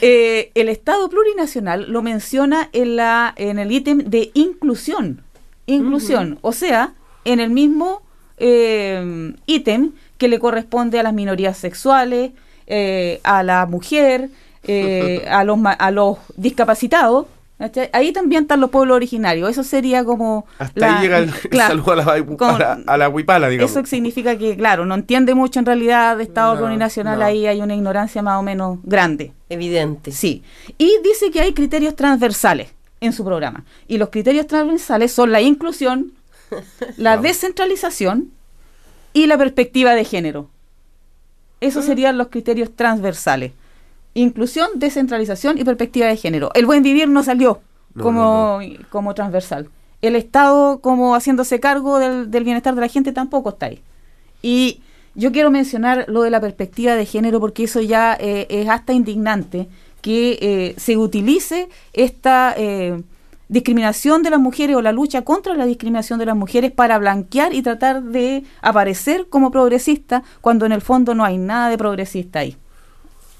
[0.00, 5.22] Eh, el Estado plurinacional lo menciona en, la, en el ítem de inclusión.
[5.66, 6.38] Inclusión.
[6.42, 8.02] O sea, en el mismo
[8.38, 12.32] eh, ítem que le corresponde a las minorías sexuales,
[12.66, 14.30] eh, a la mujer,
[14.64, 17.26] eh, a, los, a los discapacitados.
[17.58, 17.88] ¿Cachai?
[17.92, 19.50] Ahí también están los pueblos originarios.
[19.50, 20.46] Eso sería como...
[20.58, 23.70] Hasta la- ahí llega el, saludo a la, a con- la, a la huipala, digamos.
[23.70, 27.24] eso significa que, claro, no entiende mucho en realidad de Estado No, plurinacional, no.
[27.24, 29.32] ahí hay una ignorancia más o menos grande.
[29.48, 30.12] Evidente.
[30.12, 30.42] Sí.
[30.78, 33.64] Y dice que hay criterios transversales en su programa.
[33.88, 36.12] Y los criterios transversales son la inclusión,
[36.96, 38.30] la descentralización
[39.12, 40.48] y la perspectiva de género.
[41.60, 41.86] Esos Ah.
[41.88, 43.52] serían los criterios transversales.
[44.16, 46.50] Inclusión, descentralización y perspectiva de género.
[46.54, 47.60] El buen vivir no salió
[47.94, 49.68] No, como, como transversal.
[50.00, 53.82] El Estado como haciéndose cargo del, del bienestar de la gente tampoco está ahí.
[54.40, 54.80] Y
[55.14, 58.94] yo quiero mencionar lo de la perspectiva de género porque eso ya eh, es hasta
[58.94, 59.68] indignante
[60.00, 63.02] que eh, se utilice esta eh,
[63.48, 67.52] discriminación de las mujeres o la lucha contra la discriminación de las mujeres para blanquear
[67.52, 72.38] y tratar de aparecer como progresista cuando en el fondo no hay nada de progresista
[72.38, 72.56] ahí.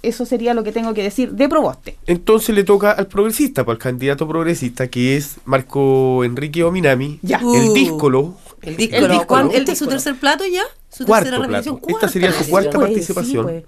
[0.07, 1.97] Eso sería lo que tengo que decir de Proboste.
[2.07, 7.39] Entonces le toca al progresista, pues, al candidato progresista, que es Marco Enrique Ominami, Ya.
[7.39, 7.75] el Uh.
[7.75, 8.97] díscolo, El disco.
[8.97, 9.91] El disco, ¿cuán- el ¿Este es su disco.
[9.95, 10.63] tercer plato ya?
[10.91, 11.71] ¿Su cuarto tercera plato.
[11.71, 11.95] repetición?
[11.95, 12.71] Esta sería su cuarta.
[12.71, 13.45] Pues, sí, participación.
[13.45, 13.65] pues.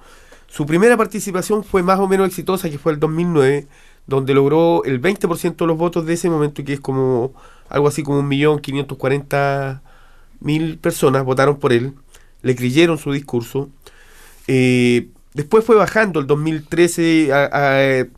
[0.46, 3.66] Su primera participación fue más o menos exitosa, que fue el 2009,
[4.06, 7.32] donde logró el 20% de los votos de ese momento, que es como
[7.68, 9.82] algo así como un millón quinientos cuarenta
[10.40, 11.92] mil personas votaron por él,
[12.42, 13.68] le creyeron su discurso.
[14.46, 15.08] Eh,
[15.38, 18.10] después fue bajando, el 2013 a- a- eh,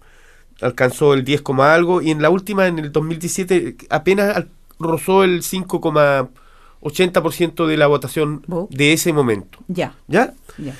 [0.62, 4.44] alcanzó el 10, coma algo, y en la última, en el 2017, apenas
[4.78, 9.58] rozó el 5,80% de la votación de ese momento.
[9.68, 10.34] Ya, ¿Ya?
[10.58, 10.74] ya.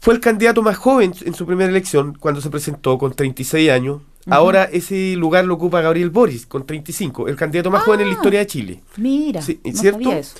[0.00, 4.02] Fue el candidato más joven en su primera elección cuando se presentó con 36 años.
[4.28, 8.14] Ahora ese lugar lo ocupa Gabriel Boris con 35, el candidato más joven en la
[8.14, 8.18] Ah.
[8.18, 8.80] historia de Chile.
[8.96, 10.00] Mira, Sí, no ¿cierto?
[10.02, 10.36] sabía eso.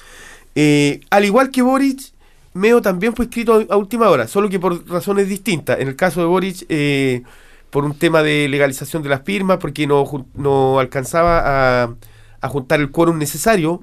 [0.54, 2.11] Eh, al igual que Boric,
[2.54, 5.80] Meo también fue inscrito a, última hora, solo que por razones distintas.
[5.80, 7.22] En el caso de Boric, eh,
[7.70, 11.94] por un tema de legalización de las firmas, porque no, no alcanzaba a,
[12.42, 13.80] a juntar el quórum necesario.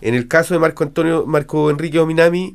[0.00, 2.54] En el caso de Marco Antonio, Marco Enrique Ominami,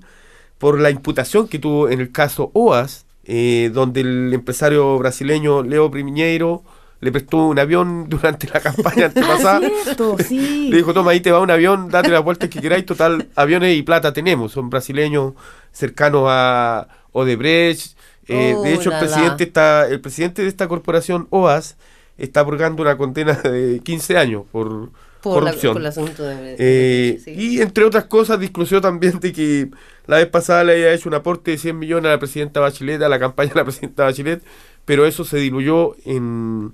[0.58, 5.92] por la imputación que tuvo en el caso OAS, eh, donde el empresario brasileño Leo
[5.92, 6.64] Primiñeiro
[7.02, 9.68] le prestó un avión durante la campaña antepasada.
[9.84, 10.70] Cierto, sí.
[10.70, 13.76] Le dijo, toma, ahí te va un avión, date las vueltas que queráis, total, aviones
[13.76, 14.52] y plata tenemos.
[14.54, 15.34] Son brasileños
[15.72, 17.98] cercanos a Odebrecht.
[18.28, 19.00] Eh, Oh, de hecho, el la, la.
[19.00, 21.76] presidente está, el presidente de esta corporación, OAS,
[22.18, 24.92] está purgando una condena de 15 años por,
[25.22, 25.74] Por, la, corrupción.
[25.74, 26.56] por el asunto de...
[26.58, 27.32] Eh, sí.
[27.36, 29.70] Y entre otras cosas, discutió también de que
[30.08, 33.02] la vez pasada le había hecho un aporte de 100 millones a la presidenta Bachelet,
[33.02, 34.44] a la campaña de la presidenta Bachelet,
[34.86, 36.74] pero eso se diluyó en,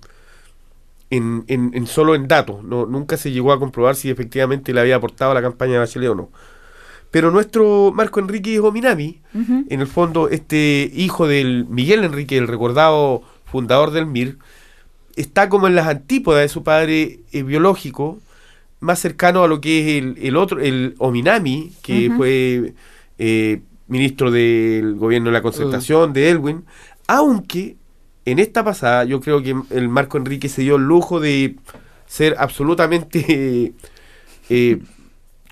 [1.09, 2.63] en, en- en solo en datos.
[2.63, 5.79] No, nunca se llegó a comprobar si efectivamente le había aportado a la campaña de
[5.79, 6.29] Bachelet o no.
[7.11, 9.65] Pero nuestro Marco Enrique Ominami, Ujú.
[9.69, 14.37] en el fondo, este hijo del Miguel Enrique, el recordado fundador del MIR,
[15.15, 18.19] está como en las antípodas de su padre eh, biológico,
[18.81, 22.73] más cercano a lo que es el, el otro, el Ominami, que fue
[23.17, 26.65] eh, ministro del gobierno de la concertación, de Elwin,
[27.07, 27.77] aunque
[28.31, 31.55] en esta pasada yo creo que el Marco Enrique se dio el lujo de
[32.07, 33.71] ser absolutamente, eh,
[34.49, 34.79] eh,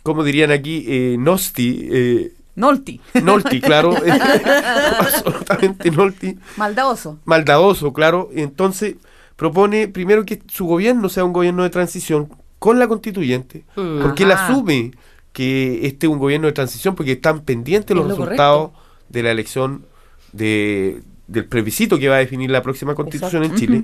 [0.04, 3.94] como dirían aquí, eh, nosti, eh, Nolti, nolti, claro,
[5.00, 7.20] absolutamente nolti, maldadoso.
[7.26, 8.30] maldadoso, claro.
[8.34, 8.96] Entonces
[9.36, 14.02] propone primero que su gobierno sea un gobierno de transición con la constituyente, Mm.
[14.02, 14.48] porque él Ajá.
[14.48, 14.92] asume
[15.34, 18.72] que este es un gobierno de transición porque están pendientes los lo resultados
[19.10, 19.86] de la elección
[20.32, 23.64] de, del plebiscito que va a definir la próxima constitución Exacto.
[23.64, 23.84] en Chile.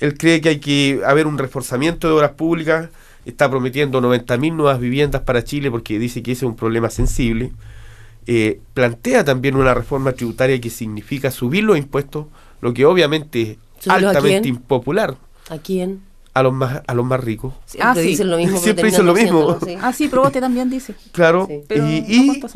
[0.00, 2.88] Él cree que hay que haber un reforzamiento de obras públicas,
[3.24, 7.52] está prometiendo 90.000 nuevas viviendas para Chile porque dice que ese es un problema sensible.
[8.26, 12.26] Eh, plantea también una reforma tributaria que significa subir los impuestos,
[12.60, 15.16] lo que obviamente es ¿Subirlos a altamente impopular
[15.50, 16.00] ¿A quién?
[16.32, 17.52] a los más a los más ricos.
[17.66, 18.08] Siempre Ah, sí.
[18.08, 18.52] dicen lo mismo.
[18.54, 19.50] pero Siempre dicen lo mismo.
[19.50, 19.78] haciéndolo, sí.
[19.80, 20.94] Ah, sí, Proboste también dice.
[21.12, 21.60] Claro, Sí.
[21.68, 22.48] Pero y, no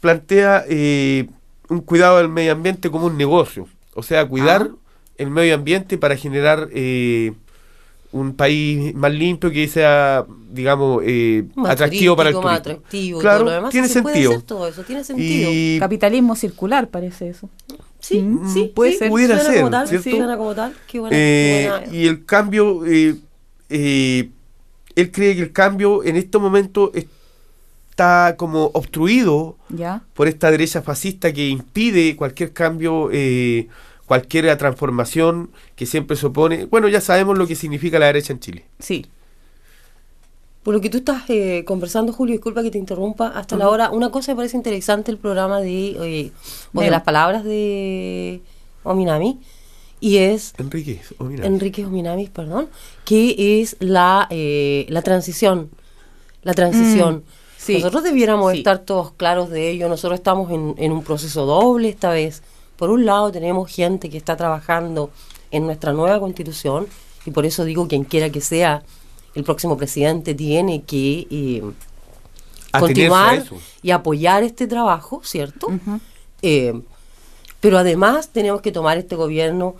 [0.00, 1.28] plantea eh,
[1.70, 4.76] un cuidado del medio ambiente como un negocio, o sea, cuidar Ah.
[5.16, 7.32] el medio ambiente para generar eh,
[8.12, 12.84] un país más limpio que sea, digamos, eh, Más atractivo para el más turismo.
[12.90, 13.70] y Claro, todo lo demás.
[13.70, 14.32] tiene Se puede sentido.
[14.32, 15.50] hacer todo eso, tiene sentido.
[15.52, 17.48] Y Capitalismo circular parece eso.
[18.00, 19.10] Sí, Mm, sí, puede sí, ser.
[19.10, 20.04] Pudiera suena ser, como tal, ¿cierto?
[20.04, 20.74] sí, suena como tal.
[20.88, 23.14] Qué buena, Eh, qué buena- y el cambio, eh,
[23.68, 24.30] eh,
[24.96, 26.90] él cree que el cambio en este momento
[28.00, 30.02] está como obstruido ¿Ya?
[30.14, 33.68] por esta derecha fascista que impide cualquier cambio, eh,
[34.06, 36.64] cualquier transformación que siempre se opone.
[36.64, 38.64] Bueno, ya sabemos lo que significa la derecha en Chile.
[38.78, 39.04] Sí.
[40.62, 43.90] Por lo que tú estás eh, conversando, Julio, disculpa que te interrumpa hasta la hora.
[43.90, 46.32] Una cosa me parece interesante el programa de, eh,
[46.72, 48.40] o de las palabras de
[48.82, 49.40] Ominami,
[50.00, 51.46] y es Enrique, oh, mira.
[51.46, 52.68] Enrique Ominami, perdón,
[53.04, 55.68] que es la, eh, la transición.
[56.42, 57.16] La transición.
[57.16, 57.74] Mm, sí.
[57.74, 58.58] Nosotros debiéramos Sí.
[58.58, 59.88] estar todos claros de ello.
[59.88, 62.42] Nosotros estamos en, en un proceso doble esta vez.
[62.76, 65.10] Por un lado, tenemos gente que está trabajando
[65.50, 66.86] en nuestra nueva constitución,
[67.26, 68.82] y por eso digo, quien quiera que sea
[69.34, 71.62] el próximo presidente tiene que eh,
[72.78, 73.44] continuar
[73.82, 75.68] y apoyar este trabajo, ¿cierto?
[76.42, 76.80] Eh,
[77.60, 79.74] pero además tenemos que tomar este gobierno,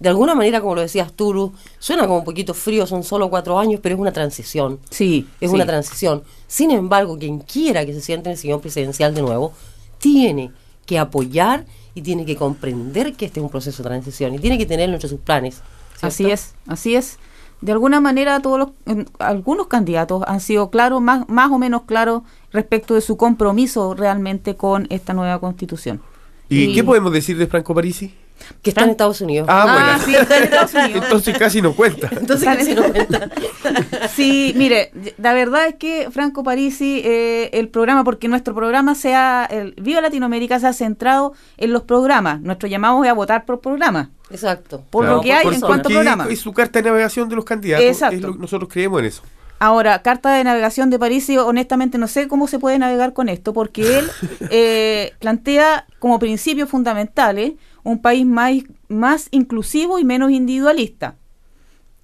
[0.00, 3.28] de alguna manera, como lo decías tú, Luz, suena como un poquito frío, son solo
[3.30, 4.80] cuatro años, pero es una transición.
[4.90, 5.28] Sí.
[5.40, 5.54] Es sí.
[5.54, 6.22] una transición.
[6.48, 9.52] Sin embargo, quien quiera que se siente en el sillón presidencial de nuevo,
[9.98, 10.50] tiene
[10.86, 14.58] que apoyar y tiene que comprender que este es un proceso de transición y tiene
[14.58, 15.56] que tenerlo entre sus planes.
[15.92, 16.06] ¿cierto?
[16.06, 17.18] Así es, así es.
[17.60, 21.82] De alguna manera todos los, en- algunos candidatos han sido claros, más, más o menos
[21.82, 22.22] claros
[22.52, 26.00] respecto de su compromiso realmente con esta nueva constitución.
[26.48, 28.14] ¿Y, Y- qué podemos decir de Franco Parisi?
[28.62, 29.46] Que está en Estados Unidos.
[29.50, 30.04] Ah, Ah, bueno.
[30.04, 31.04] sí, está en Estados Unidos.
[31.04, 32.08] Entonces casi no cuenta.
[32.12, 33.30] Entonces, casi no cuenta.
[34.14, 39.46] Sí, mire, la verdad es que Franco Parisi, eh, el programa, porque nuestro programa sea,
[39.50, 42.40] el Viva Latinoamérica se ha centrado en los programas.
[42.40, 44.10] Nuestro llamado es a votar por programa.
[44.30, 44.82] Exacto.
[44.90, 46.26] Por Claro, lo que hay por- en cuanto a porque programa.
[46.28, 47.84] Es su carta de navegación de los candidatos.
[47.86, 48.28] Exacto.
[48.28, 49.22] lo- nosotros creemos en eso.
[49.62, 53.52] Ahora, carta de navegación de Parisi, honestamente no sé cómo se puede navegar con esto,
[53.52, 54.06] porque él
[54.50, 57.52] eh, plantea como principios fundamentales
[57.84, 58.54] un país más,
[58.88, 61.16] más inclusivo y menos individualista.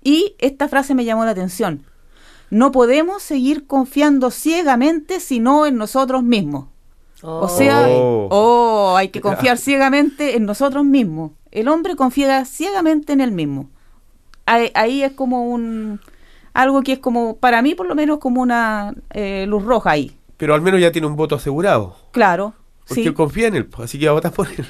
[0.05, 1.83] Y esta frase me llamó la atención.
[2.51, 6.67] No podemos seguir confiando ciegamente sino en nosotros mismos.
[7.23, 8.29] O sea, Oh.
[8.31, 11.33] oh, hay que confiar ciegamente en nosotros mismos.
[11.51, 13.71] El hombre confía ciegamente en él mismo.
[14.45, 16.01] Ahí, ahí es como un
[16.57, 20.17] algo que es como para mí por lo menos como una eh, luz roja ahí.
[20.37, 21.97] Pero al menos ya tiene un voto asegurado.
[22.13, 22.55] Claro.
[22.89, 23.13] Porque sí.
[23.13, 24.67] confía en él, pues, así que va a votar por él.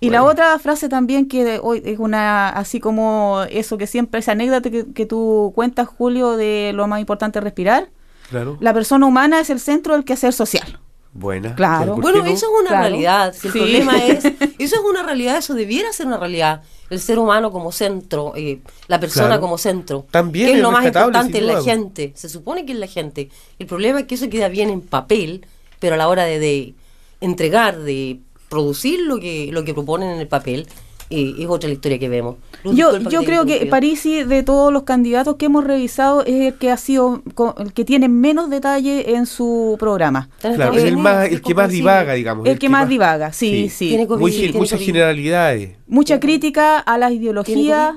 [0.00, 4.32] Y la otra frase también que hoy es una así como eso que siempre esa
[4.32, 7.88] anécdota que, que tú cuentas Julio de lo más importante es respirar.
[8.30, 8.56] Claro.
[8.60, 10.78] La persona humana es el centro del quehacer social.
[11.12, 11.54] Buena.
[11.54, 11.94] Claro.
[11.94, 12.82] ¿Por Bueno, eso es una Claro.
[12.88, 13.34] realidad.
[13.38, 13.58] Si el Sí.
[13.58, 16.62] problema es, eso es una realidad, eso debiera ser una realidad.
[16.90, 19.40] El ser humano como centro, eh, la persona Claro.
[19.42, 20.06] como centro.
[20.10, 22.12] También que es es lo más importante en la gente.
[22.14, 23.30] Se supone que es la gente.
[23.58, 25.44] El problema es que eso queda bien en papel,
[25.80, 26.74] pero a la hora de, de
[27.20, 30.66] entregar, de producir lo que, lo que proponen en el papel,
[31.10, 32.36] eh, es otra la historia que vemos.
[32.64, 33.64] Luz, Yo, yo creo que.
[33.66, 37.22] Parisi, de todos los candidatos que hemos revisado, es el que ha sido
[37.58, 40.28] el que tiene menos detalle en su programa.
[40.40, 42.46] Claro, es el, más, el que más divaga, digamos.
[42.46, 43.88] El que más divaga, sí, sí.
[43.88, 44.86] Tiene COVID, Muy- tiene muchas COVID.
[44.86, 45.76] generalidades.
[45.86, 47.94] Mucha crítica a las ideologías,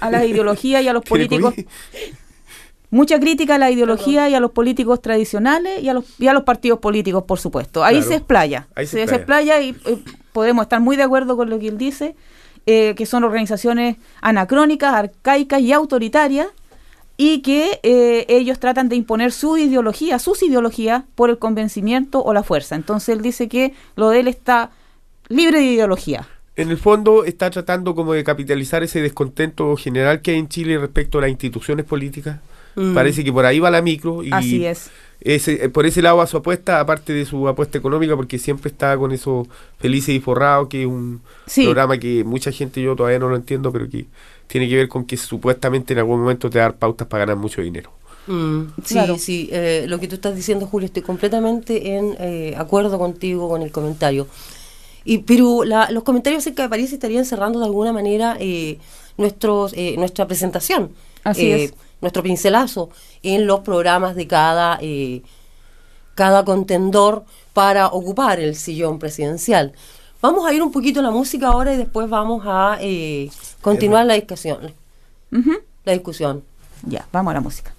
[0.00, 1.54] a las ideologías y a los ¿Tiene políticos.
[2.90, 6.32] Mucha crítica a la ideología y a los políticos tradicionales y a los, y a
[6.32, 7.82] los partidos políticos, por supuesto.
[7.82, 8.08] Ahí Claro.
[8.08, 8.68] se explaya.
[8.76, 9.58] Ahí se se, explaya.
[9.58, 9.98] explaya y eh,
[10.32, 12.14] podemos estar muy de acuerdo con lo que él dice,
[12.66, 16.48] eh, que son organizaciones anacrónicas, arcaicas y autoritarias,
[17.16, 22.32] y que eh, ellos tratan de imponer su ideología, sus ideologías, por el convencimiento o
[22.32, 22.74] la fuerza.
[22.74, 24.70] Entonces él dice que lo de él está
[25.28, 26.26] libre de ideología.
[26.56, 30.78] En el fondo está tratando como de capitalizar ese descontento general que hay en Chile
[30.78, 32.40] respecto a las instituciones políticas.
[32.76, 32.94] Mm.
[32.94, 34.90] Parece que por ahí va la micro y Así es.
[35.24, 38.70] Ese, eh, por ese lado va su apuesta, aparte de su apuesta económica, porque siempre
[38.70, 39.46] está con eso
[39.78, 41.64] Felices y Forrado, que es un Sí.
[41.64, 44.06] programa que mucha gente yo todavía no lo entiendo, pero que
[44.46, 47.24] tiene que ver con que supuestamente en algún momento te va a dar pautas para
[47.24, 47.90] ganar mucho dinero.
[48.26, 49.18] Mm, sí, Claro.
[49.18, 53.62] sí, eh, lo que tú estás diciendo, Julio, estoy completamente en eh, acuerdo contigo con
[53.62, 54.26] el comentario.
[55.04, 58.78] Y, pero la- los comentarios acerca de París estarían cerrando de alguna manera eh,
[59.18, 60.90] nuestros, eh, nuestra presentación,
[61.22, 61.74] Así eh, es.
[62.04, 62.90] Nuestro pincelazo
[63.22, 65.22] en los programas de cada, eh,
[66.14, 67.24] cada contendor
[67.54, 69.72] para ocupar el sillón presidencial.
[70.20, 73.30] Vamos a ir un poquito a la música ahora y después vamos a eh,
[73.62, 74.74] continuar la discusión.
[75.84, 76.44] La discusión.
[76.82, 77.73] Ya, vamos a la música.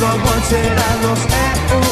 [0.00, 1.87] Nuestro será los.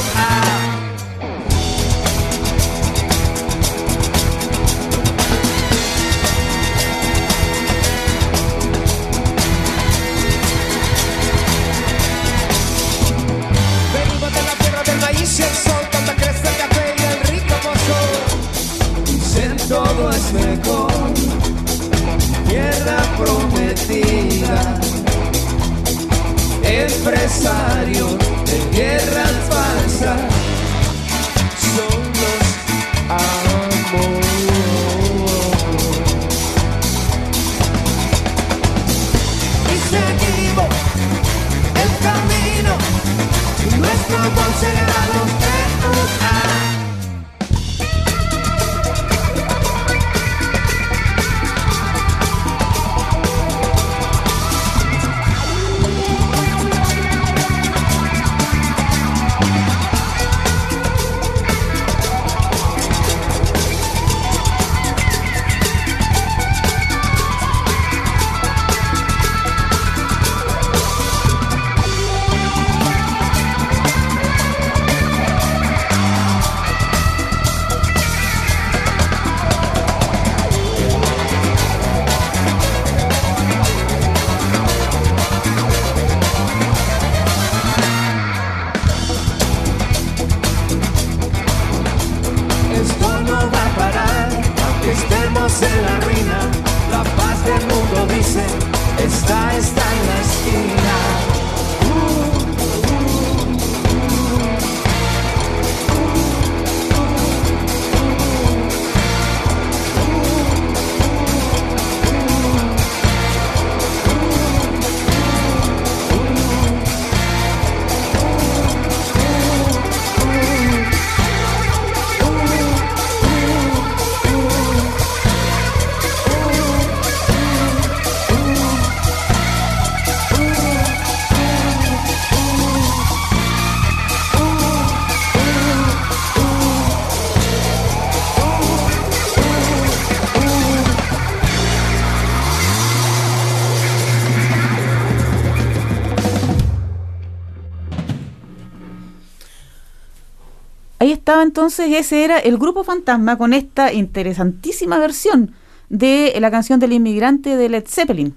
[151.47, 155.53] Entonces, ese era el grupo Fantasma con esta interesantísima versión
[155.89, 158.35] de la canción del inmigrante de Led Zeppelin.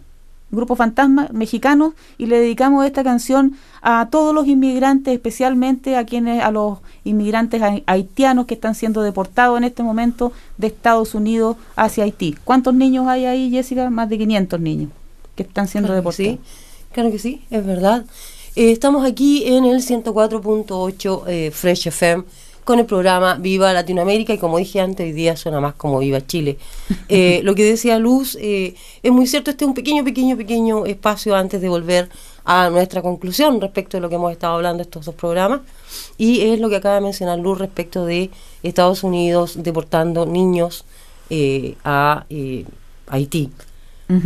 [0.51, 6.41] Grupo Fantasma mexicano y le dedicamos esta canción a todos los inmigrantes, especialmente a quienes
[6.43, 11.55] a los inmigrantes hai- haitianos que están siendo deportados en este momento de Estados Unidos
[11.75, 12.35] hacia Haití.
[12.43, 13.91] ¿Cuántos niños hay ahí, Jessica?
[13.91, 14.89] Más de 500 niños
[15.35, 16.31] que están siendo Claro deportados.
[16.31, 16.39] sí,
[16.93, 18.05] claro que sí, es verdad.
[18.55, 22.23] Eh, estamos aquí en el 104.8 eh, Fresh FM
[22.69, 26.21] con el programa Viva Latinoamérica y como dije antes, hoy día suena más como Viva
[26.27, 26.59] Chile.
[27.11, 30.85] Eh, lo que decía Luz eh, es muy cierto, este es un pequeño, pequeño, pequeño
[30.85, 32.07] espacio antes de volver
[32.45, 35.61] a nuestra conclusión respecto de lo que hemos estado hablando estos dos programas
[36.19, 38.29] y es lo que acaba de mencionar Luz respecto de
[38.61, 40.85] Estados Unidos deportando niños
[41.31, 42.65] eh, a eh,
[43.07, 43.49] Haití.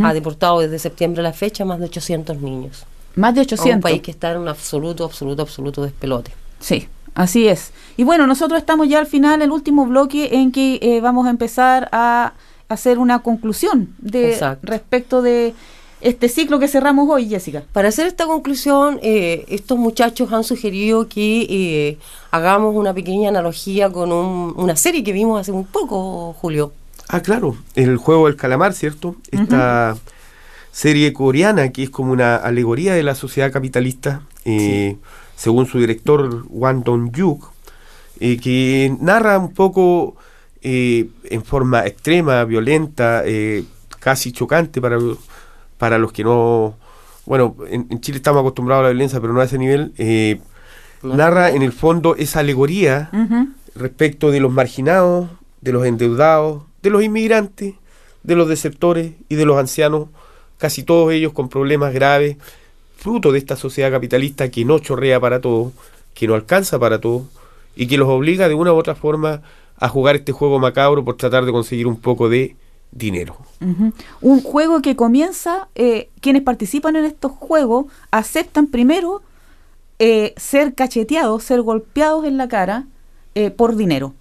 [0.03, 2.85] Ha deportado desde septiembre a la fecha más de 800 niños.
[3.15, 3.75] Más de A 800.
[3.75, 6.31] Un país que está en un absoluto, absoluto, absoluto despelote.
[6.59, 7.71] Sí, así es.
[7.97, 11.29] Y bueno, nosotros estamos ya al final, el último bloque en que eh, vamos a
[11.29, 12.33] empezar a
[12.69, 14.65] hacer una conclusión de Exacto.
[14.67, 15.53] respecto de
[16.01, 17.63] este ciclo que cerramos hoy, Jessica.
[17.71, 21.97] Para hacer esta conclusión, eh, estos muchachos han sugerido que eh,
[22.31, 26.73] hagamos una pequeña analogía con un- una serie que vimos hace muy poco, Julio.
[27.07, 29.15] Ah, claro, el juego del calamar, ¿cierto?
[29.31, 29.95] Esta
[30.71, 34.97] serie coreana que es como una alegoría de la sociedad capitalista, eh,
[35.35, 37.51] según su director Wang Dong-yuk,
[38.19, 40.15] eh, que narra un poco
[40.61, 43.63] eh, en forma extrema, violenta, eh,
[43.99, 44.97] casi chocante para,
[45.77, 46.75] para los que no...
[47.25, 49.93] Bueno, en, en Chile estamos acostumbrados a la violencia, pero no a ese nivel.
[49.97, 50.39] eh,
[51.01, 51.15] No.
[51.15, 53.09] narra en el fondo esa alegoría
[53.75, 55.29] respecto de los marginados,
[55.59, 57.73] de los endeudados, de los inmigrantes,
[58.23, 60.07] de los desertores y de los ancianos,
[60.57, 62.37] casi todos ellos con problemas graves,
[63.03, 65.73] fruto de esta sociedad capitalista que no chorrea para todo,
[66.13, 67.25] que no alcanza para todo
[67.75, 69.41] y que los obliga de una u otra forma
[69.77, 72.55] a jugar este juego macabro por tratar de conseguir un poco de
[72.91, 73.35] dinero.
[74.21, 79.21] Un juego que comienza, eh, quienes participan en estos juegos aceptan primero
[79.99, 82.85] eh, ser cacheteados, ser golpeados en la cara
[83.35, 84.13] eh, por dinero.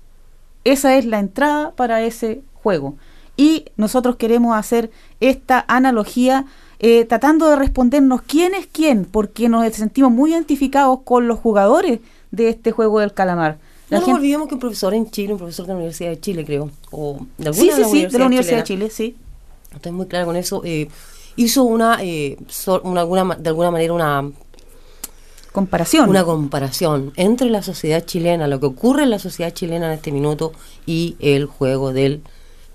[0.65, 2.97] Esa es la entrada para ese juego.
[3.37, 6.47] Y nosotros queremos hacer esta analogía
[6.83, 12.01] eh, tratando de respondernos quién es quién, porque nos sentimos muy identificados con los jugadores
[12.31, 13.57] de este juego del calamar.
[13.89, 16.21] La No nos olvidemos que un profesor en Chile, un profesor de la Universidad de
[16.21, 19.17] Chile, creo, o de alguna sí, de sí, sí, de la Universidad de Chile, sí.
[19.75, 20.61] Estoy muy clara con eso.
[20.65, 20.89] eh,
[21.37, 24.31] hizo una, eh, so- una alguna ma- de alguna manera una,
[25.53, 26.09] Comparación.
[26.09, 30.11] una comparación entre la sociedad chilena, lo que ocurre en la sociedad chilena en este
[30.11, 30.53] minuto
[30.87, 32.23] y el juego del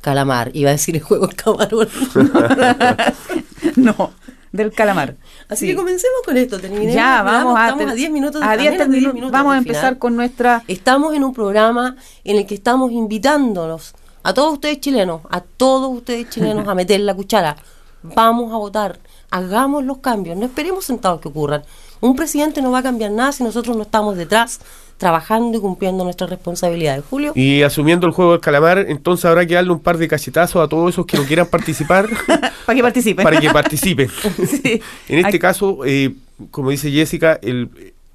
[0.01, 0.51] calamar.
[0.55, 1.87] Iba a decir el juego del camarón.
[3.97, 4.11] no,
[4.51, 5.15] del calamar.
[5.49, 5.71] Así Sí.
[5.71, 6.59] que comencemos con esto.
[6.59, 9.13] terminemos, Ya, vamos a, estamos a 10 minutos a a 10 menos de 10 minu-
[9.13, 9.97] minutos Vamos a empezar final.
[9.99, 15.21] con nuestra Estamos en un programa en el que estamos invitándolos a todos ustedes chilenos,
[15.29, 17.55] a todos ustedes chilenos a meter la cuchara.
[18.03, 18.99] Vamos a votar,
[19.31, 21.63] hagamos los cambios, no esperemos sentados que ocurran.
[22.01, 24.59] Un presidente no va a cambiar nada si nosotros no estamos detrás
[24.97, 27.03] trabajando y cumpliendo nuestras responsabilidades.
[27.09, 30.63] Julio, Y asumiendo el juego del calamar, entonces habrá que darle un par de cachetazos
[30.63, 32.07] a todos esos que no quieran participar
[32.65, 33.23] para que participen.
[33.23, 34.09] para que participen.
[34.47, 34.81] Sí.
[35.09, 36.13] En este caso, eh,
[36.51, 37.69] como dice Jessica, el-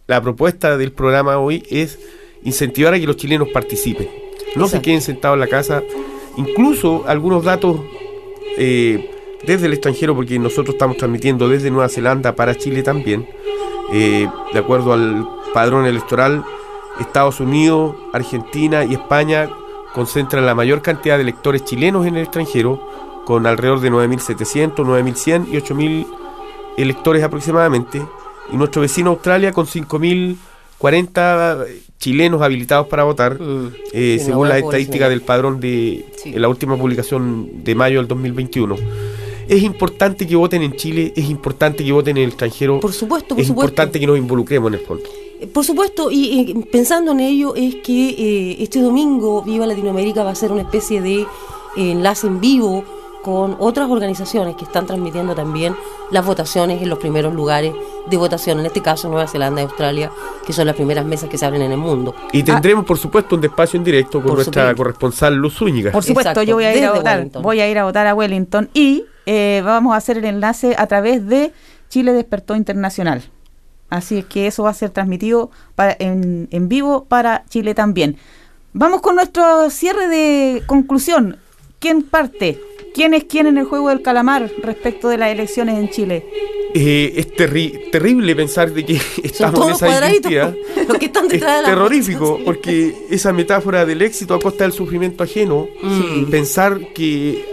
[0.08, 1.98] la propuesta del programa hoy es
[2.42, 4.08] incentivar a que los chilenos participen.
[4.56, 5.82] No se queden sentados en la casa.
[6.36, 7.80] Incluso algunos datos
[8.58, 9.10] eh,
[9.46, 13.26] desde el extranjero, porque nosotros estamos transmitiendo desde Nueva Zelanda para Chile también.
[13.92, 16.44] Eh, de acuerdo al padrón electoral,
[17.00, 19.48] Estados Unidos, Argentina y España
[19.94, 22.80] concentran la mayor cantidad de electores chilenos en el extranjero,
[23.24, 26.06] con alrededor de 9.700, 9.100 y 8.000
[26.76, 28.02] electores aproximadamente.
[28.52, 31.66] Y nuestro vecino Australia con 5.040
[31.98, 33.38] chilenos habilitados para votar,
[33.92, 36.32] eh, Sí, según las estadísticas del padrón de Sí.
[36.34, 38.76] en la última publicación de mayo del 2021.
[39.48, 43.30] Es importante que voten en Chile, es importante que voten en el extranjero, por supuesto,
[43.34, 43.70] por es supuesto.
[43.70, 45.04] importante que nos involucremos en el fondo.
[45.52, 50.34] Por supuesto, y pensando en ello, es que eh, este domingo Viva Latinoamérica va a
[50.34, 51.26] ser una especie de eh,
[51.76, 52.84] enlace en vivo
[53.22, 55.76] con otras organizaciones que están transmitiendo también
[56.10, 57.72] las votaciones en los primeros lugares
[58.10, 60.10] de votación, en este caso Nueva Zelanda y Australia,
[60.44, 62.14] que son las primeras mesas que se abren en el mundo.
[62.32, 64.76] Y tendremos, por supuesto, un despacio en directo con nuestra supuesto.
[64.76, 65.92] corresponsal Luz Zúñiga.
[65.92, 67.18] Por supuesto, Exacto, yo voy a ir a votar.
[67.18, 67.42] Wellington.
[67.42, 70.86] Voy a ir a votar a Wellington y eh, vamos a hacer el enlace a
[70.88, 71.52] través de
[71.88, 73.22] Chile Despertó Internacional.
[73.92, 78.16] Así es que eso va a ser transmitido para- en, en vivo para Chile también.
[78.72, 81.36] Vamos con nuestro cierre de conclusión.
[81.78, 82.58] ¿Quién parte?
[82.94, 86.24] ¿Quién es quién en el juego del calamar respecto de las elecciones en Chile?
[86.74, 89.86] Eh, es terri- terrible pensar de que estamos en esa
[90.88, 94.64] los que están Es detrás de la terrorífico porque esa metáfora del éxito a costa
[94.64, 95.66] del sufrimiento ajeno,
[96.30, 97.44] pensar que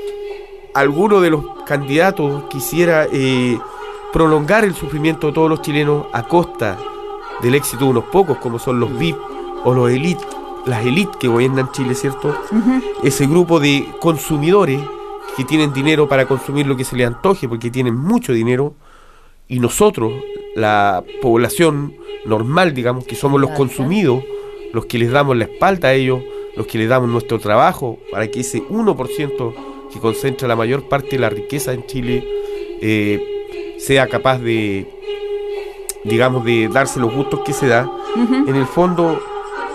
[0.73, 3.57] alguno de los candidatos quisiera eh,
[4.11, 6.77] prolongar el sufrimiento de todos los chilenos a costa
[7.41, 9.17] del éxito de unos pocos, como son los VIP
[9.63, 10.23] o los elite,
[10.65, 12.35] las élites que gobiernan Chile, ¿cierto?
[13.03, 14.81] Ese grupo de consumidores
[15.35, 18.73] que tienen dinero para consumir lo que se les antoje, porque tienen mucho dinero,
[19.47, 20.13] y nosotros,
[20.55, 21.95] la población
[22.25, 24.23] normal, digamos, que somos los consumidos,
[24.73, 26.21] los que les damos la espalda a ellos,
[26.55, 29.53] los que les damos nuestro trabajo, para que ese 1%
[29.91, 32.23] que concentra la mayor parte de la riqueza en Chile
[32.81, 33.38] eh,
[33.79, 34.87] sea capaz de,
[36.03, 37.89] digamos, de darse los gustos que se da.
[38.15, 39.21] En el fondo,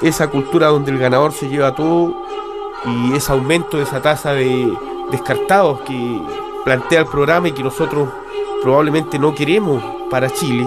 [0.03, 2.25] esa cultura donde el ganador se lleva todo
[2.87, 4.73] y ese aumento de esa tasa de
[5.11, 6.21] descartados que
[6.65, 8.09] plantea el programa y que nosotros
[8.63, 10.67] probablemente no queremos para Chile,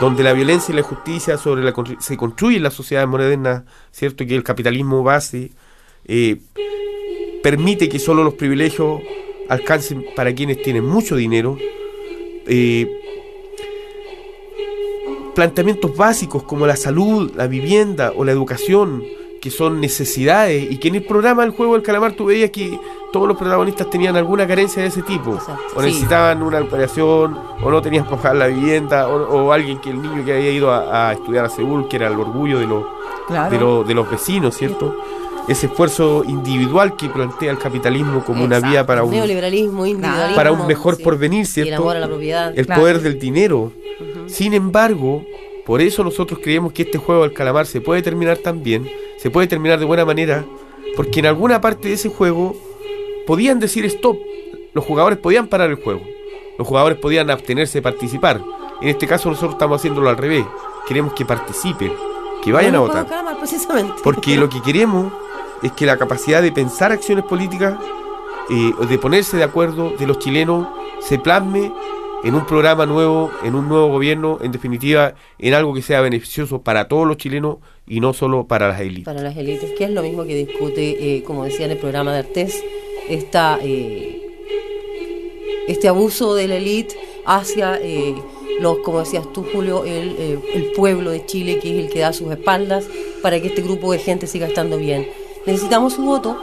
[0.00, 4.24] donde la violencia y la injusticia sobre la, se construye en la sociedad moderna, ¿cierto?
[4.26, 5.52] Que el capitalismo base
[6.06, 6.40] eh,
[7.42, 9.00] permite que solo los privilegios
[9.48, 11.58] alcancen para quienes tienen mucho dinero.
[12.46, 12.88] Eh,
[15.34, 19.02] planteamientos básicos como la salud, la vivienda o la educación,
[19.40, 22.78] que son necesidades, y que en el programa El Juego del Calamar tú veías que
[23.12, 25.86] todos los protagonistas tenían alguna carencia de ese tipo, Exacto, o sí.
[25.88, 30.00] necesitaban una operación, o no tenían para pagar la vivienda, o, o alguien que el
[30.00, 32.84] niño que había ido a, a estudiar a Seúl, que era el orgullo de los,
[33.26, 33.50] Claro.
[33.50, 34.94] de, los- de los vecinos, ¿cierto?
[35.46, 40.36] Ese esfuerzo individual que plantea el capitalismo como una vía para un, Neoliberalismo, individualismo.
[40.36, 41.02] para un mejor sí.
[41.02, 41.76] porvenir, el ¿cierto?
[41.82, 42.58] amor a la propiedad.
[42.58, 42.80] el Claro.
[42.80, 43.72] poder del dinero.
[44.26, 45.22] Sin embargo,
[45.66, 48.88] por eso nosotros creemos que este juego del calamar se puede terminar también,
[49.18, 50.44] se puede terminar de buena manera,
[50.96, 52.56] porque en alguna parte de ese juego
[53.26, 54.16] podían decir stop,
[54.72, 56.02] los jugadores podían parar el juego,
[56.58, 58.40] los jugadores podían abstenerse de participar.
[58.80, 60.44] En este caso nosotros estamos haciéndolo al revés,
[60.88, 61.92] queremos que participen,
[62.42, 63.06] que vayan a votar.
[63.06, 63.92] juego calamar, precisamente.
[64.02, 65.12] Porque lo que queremos
[65.64, 67.74] es que la capacidad de pensar acciones políticas,
[68.50, 70.68] eh, de ponerse de acuerdo de los chilenos,
[71.00, 71.72] se plasme
[72.24, 76.62] en un programa nuevo, en un nuevo gobierno, en definitiva, en algo que sea beneficioso
[76.62, 79.04] para todos los chilenos y no solo para las élites.
[79.04, 82.12] para las élites, que es lo mismo que discute, eh, como decía en el programa
[82.12, 82.64] de Artés,
[83.10, 84.22] esta, eh,
[85.68, 86.96] este abuso de la élite
[87.26, 88.14] hacia eh,
[88.58, 92.14] los, como decías tú, Julio, el, el pueblo de Chile, que es el que da
[92.14, 92.86] sus espaldas
[93.22, 95.06] para que este grupo de gente siga estando bien.
[95.46, 96.36] Necesitamos su voto,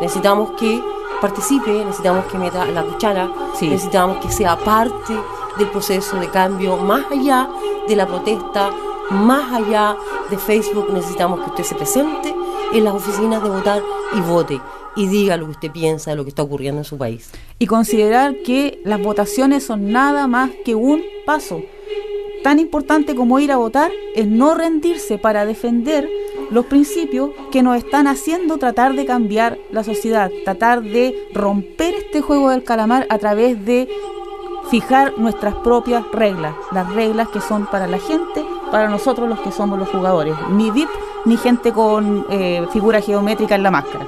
[0.00, 0.80] necesitamos que
[1.20, 3.68] participe, necesitamos que meta la cuchara, Sí.
[3.68, 5.14] necesitamos que sea parte
[5.58, 7.48] del proceso de cambio, más allá
[7.88, 8.70] de la protesta,
[9.10, 9.96] más allá
[10.30, 12.34] de Facebook, necesitamos que usted se presente
[12.72, 13.82] en las oficinas de votar
[14.16, 14.60] y vote
[14.96, 17.30] y diga lo que usted piensa de lo que está ocurriendo en su país.
[17.60, 21.62] y considerar que las votaciones son nada más que un paso.
[22.44, 26.08] Tan importante como ir a votar es no rendirse para defender
[26.50, 32.20] los principios que nos están haciendo tratar de cambiar la sociedad, tratar de romper este
[32.20, 33.88] juego del calamar a través de
[34.70, 39.52] fijar nuestras propias reglas, las reglas que son para la gente, para nosotros los que
[39.52, 40.88] somos los jugadores, ni VIP
[41.24, 44.06] ni gente con eh, figura geométrica en la máscara.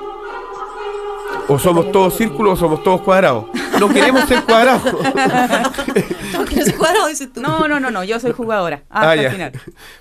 [1.49, 3.47] O somos todos círculos o somos todos cuadrados.
[3.81, 4.83] No queremos ser cuadrados.
[7.37, 8.83] No, no, no, no, yo soy jugadora.
[8.91, 9.53] Hasta Ah, el final.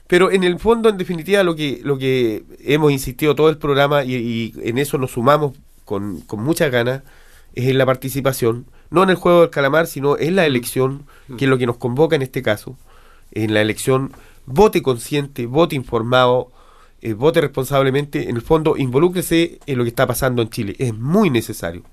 [0.07, 4.03] Pero en el fondo, en definitiva, lo que, lo que hemos insistido todo el programa
[4.03, 5.53] y, y en eso nos sumamos
[5.85, 7.01] con, con muchas ganas
[7.55, 11.05] es en la participación, no en el juego del calamar, sino en la elección,
[11.37, 12.77] que es lo que nos convoca en este caso.
[13.31, 14.11] En la elección,
[14.45, 16.51] vote consciente, vote informado,
[17.01, 18.29] eh, vote responsablemente.
[18.29, 20.75] En el fondo, involúcrese en lo que está pasando en Chile.
[20.79, 21.83] Es muy necesario.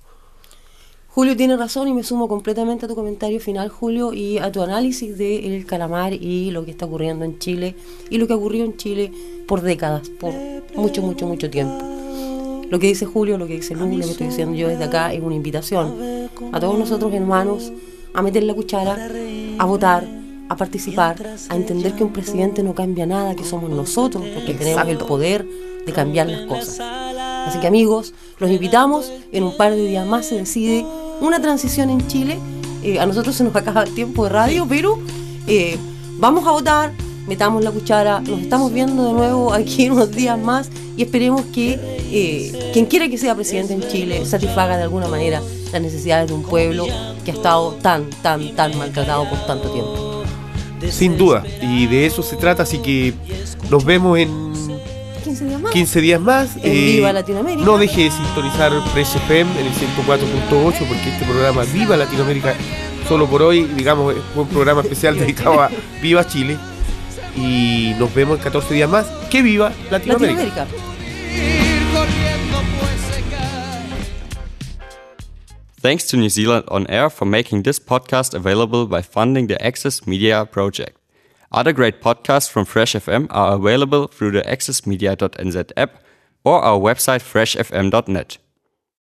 [1.16, 4.60] Julio tiene razón y me sumo completamente a tu comentario final, Julio, y a tu
[4.60, 7.74] análisis del calamar y lo que está ocurriendo en Chile
[8.10, 9.10] y lo que ocurrió en Chile
[9.46, 10.34] por décadas, por
[10.74, 11.82] mucho, mucho, mucho tiempo.
[12.68, 15.14] Lo que dice Julio, lo que dice Lu, lo que estoy diciendo yo desde acá
[15.14, 17.72] es una invitación a todos nosotros hermanos
[18.12, 19.10] a meter la cuchara,
[19.56, 20.06] a votar,
[20.50, 21.16] a participar,
[21.48, 25.46] a entender que un presidente no cambia nada, que somos nosotros, porque tenemos el poder
[25.86, 26.78] de cambiar las cosas.
[26.78, 30.84] Así que amigos, los invitamos, en un par de días más se decide
[31.20, 32.38] una transición en Chile.
[32.82, 34.98] Eh, a nosotros se nos acaba el tiempo de radio, pero
[35.46, 35.76] eh,
[36.18, 36.92] vamos a votar,
[37.26, 41.78] metamos la cuchara, nos estamos viendo de nuevo aquí unos días más y esperemos que
[42.10, 45.42] eh, quien quiera que sea presidente en Chile satisfaga de alguna manera
[45.72, 46.86] las necesidades de un pueblo
[47.24, 50.22] que ha estado tan, tan, tan maltratado por tanto tiempo.
[50.90, 51.42] Sin duda.
[51.62, 53.14] Y de eso se trata, así que
[53.70, 54.55] nos vemos en
[55.36, 55.72] 15 días más.
[55.72, 56.56] 15 días más.
[56.56, 57.64] En Viva Latinoamérica.
[57.64, 62.54] No deje de sintonizar Fresh FM en el 104.8 porque este programa Viva Latinoamérica,
[63.06, 65.70] solo por hoy, digamos, fue un programa especial dedicado a
[66.00, 66.56] Viva Chile.
[67.36, 69.06] Y nos vemos en 14 días más.
[69.30, 70.42] Que viva Latinoamérica.
[70.42, 70.66] Latinoamérica.
[75.82, 80.06] Thanks to New Zealand On Air for making this podcast available by funding the Access
[80.06, 80.96] Media project.
[81.52, 86.02] Other great podcasts from Fresh FM are available through the accessmedia.nz app
[86.44, 88.38] or our website freshfm.net.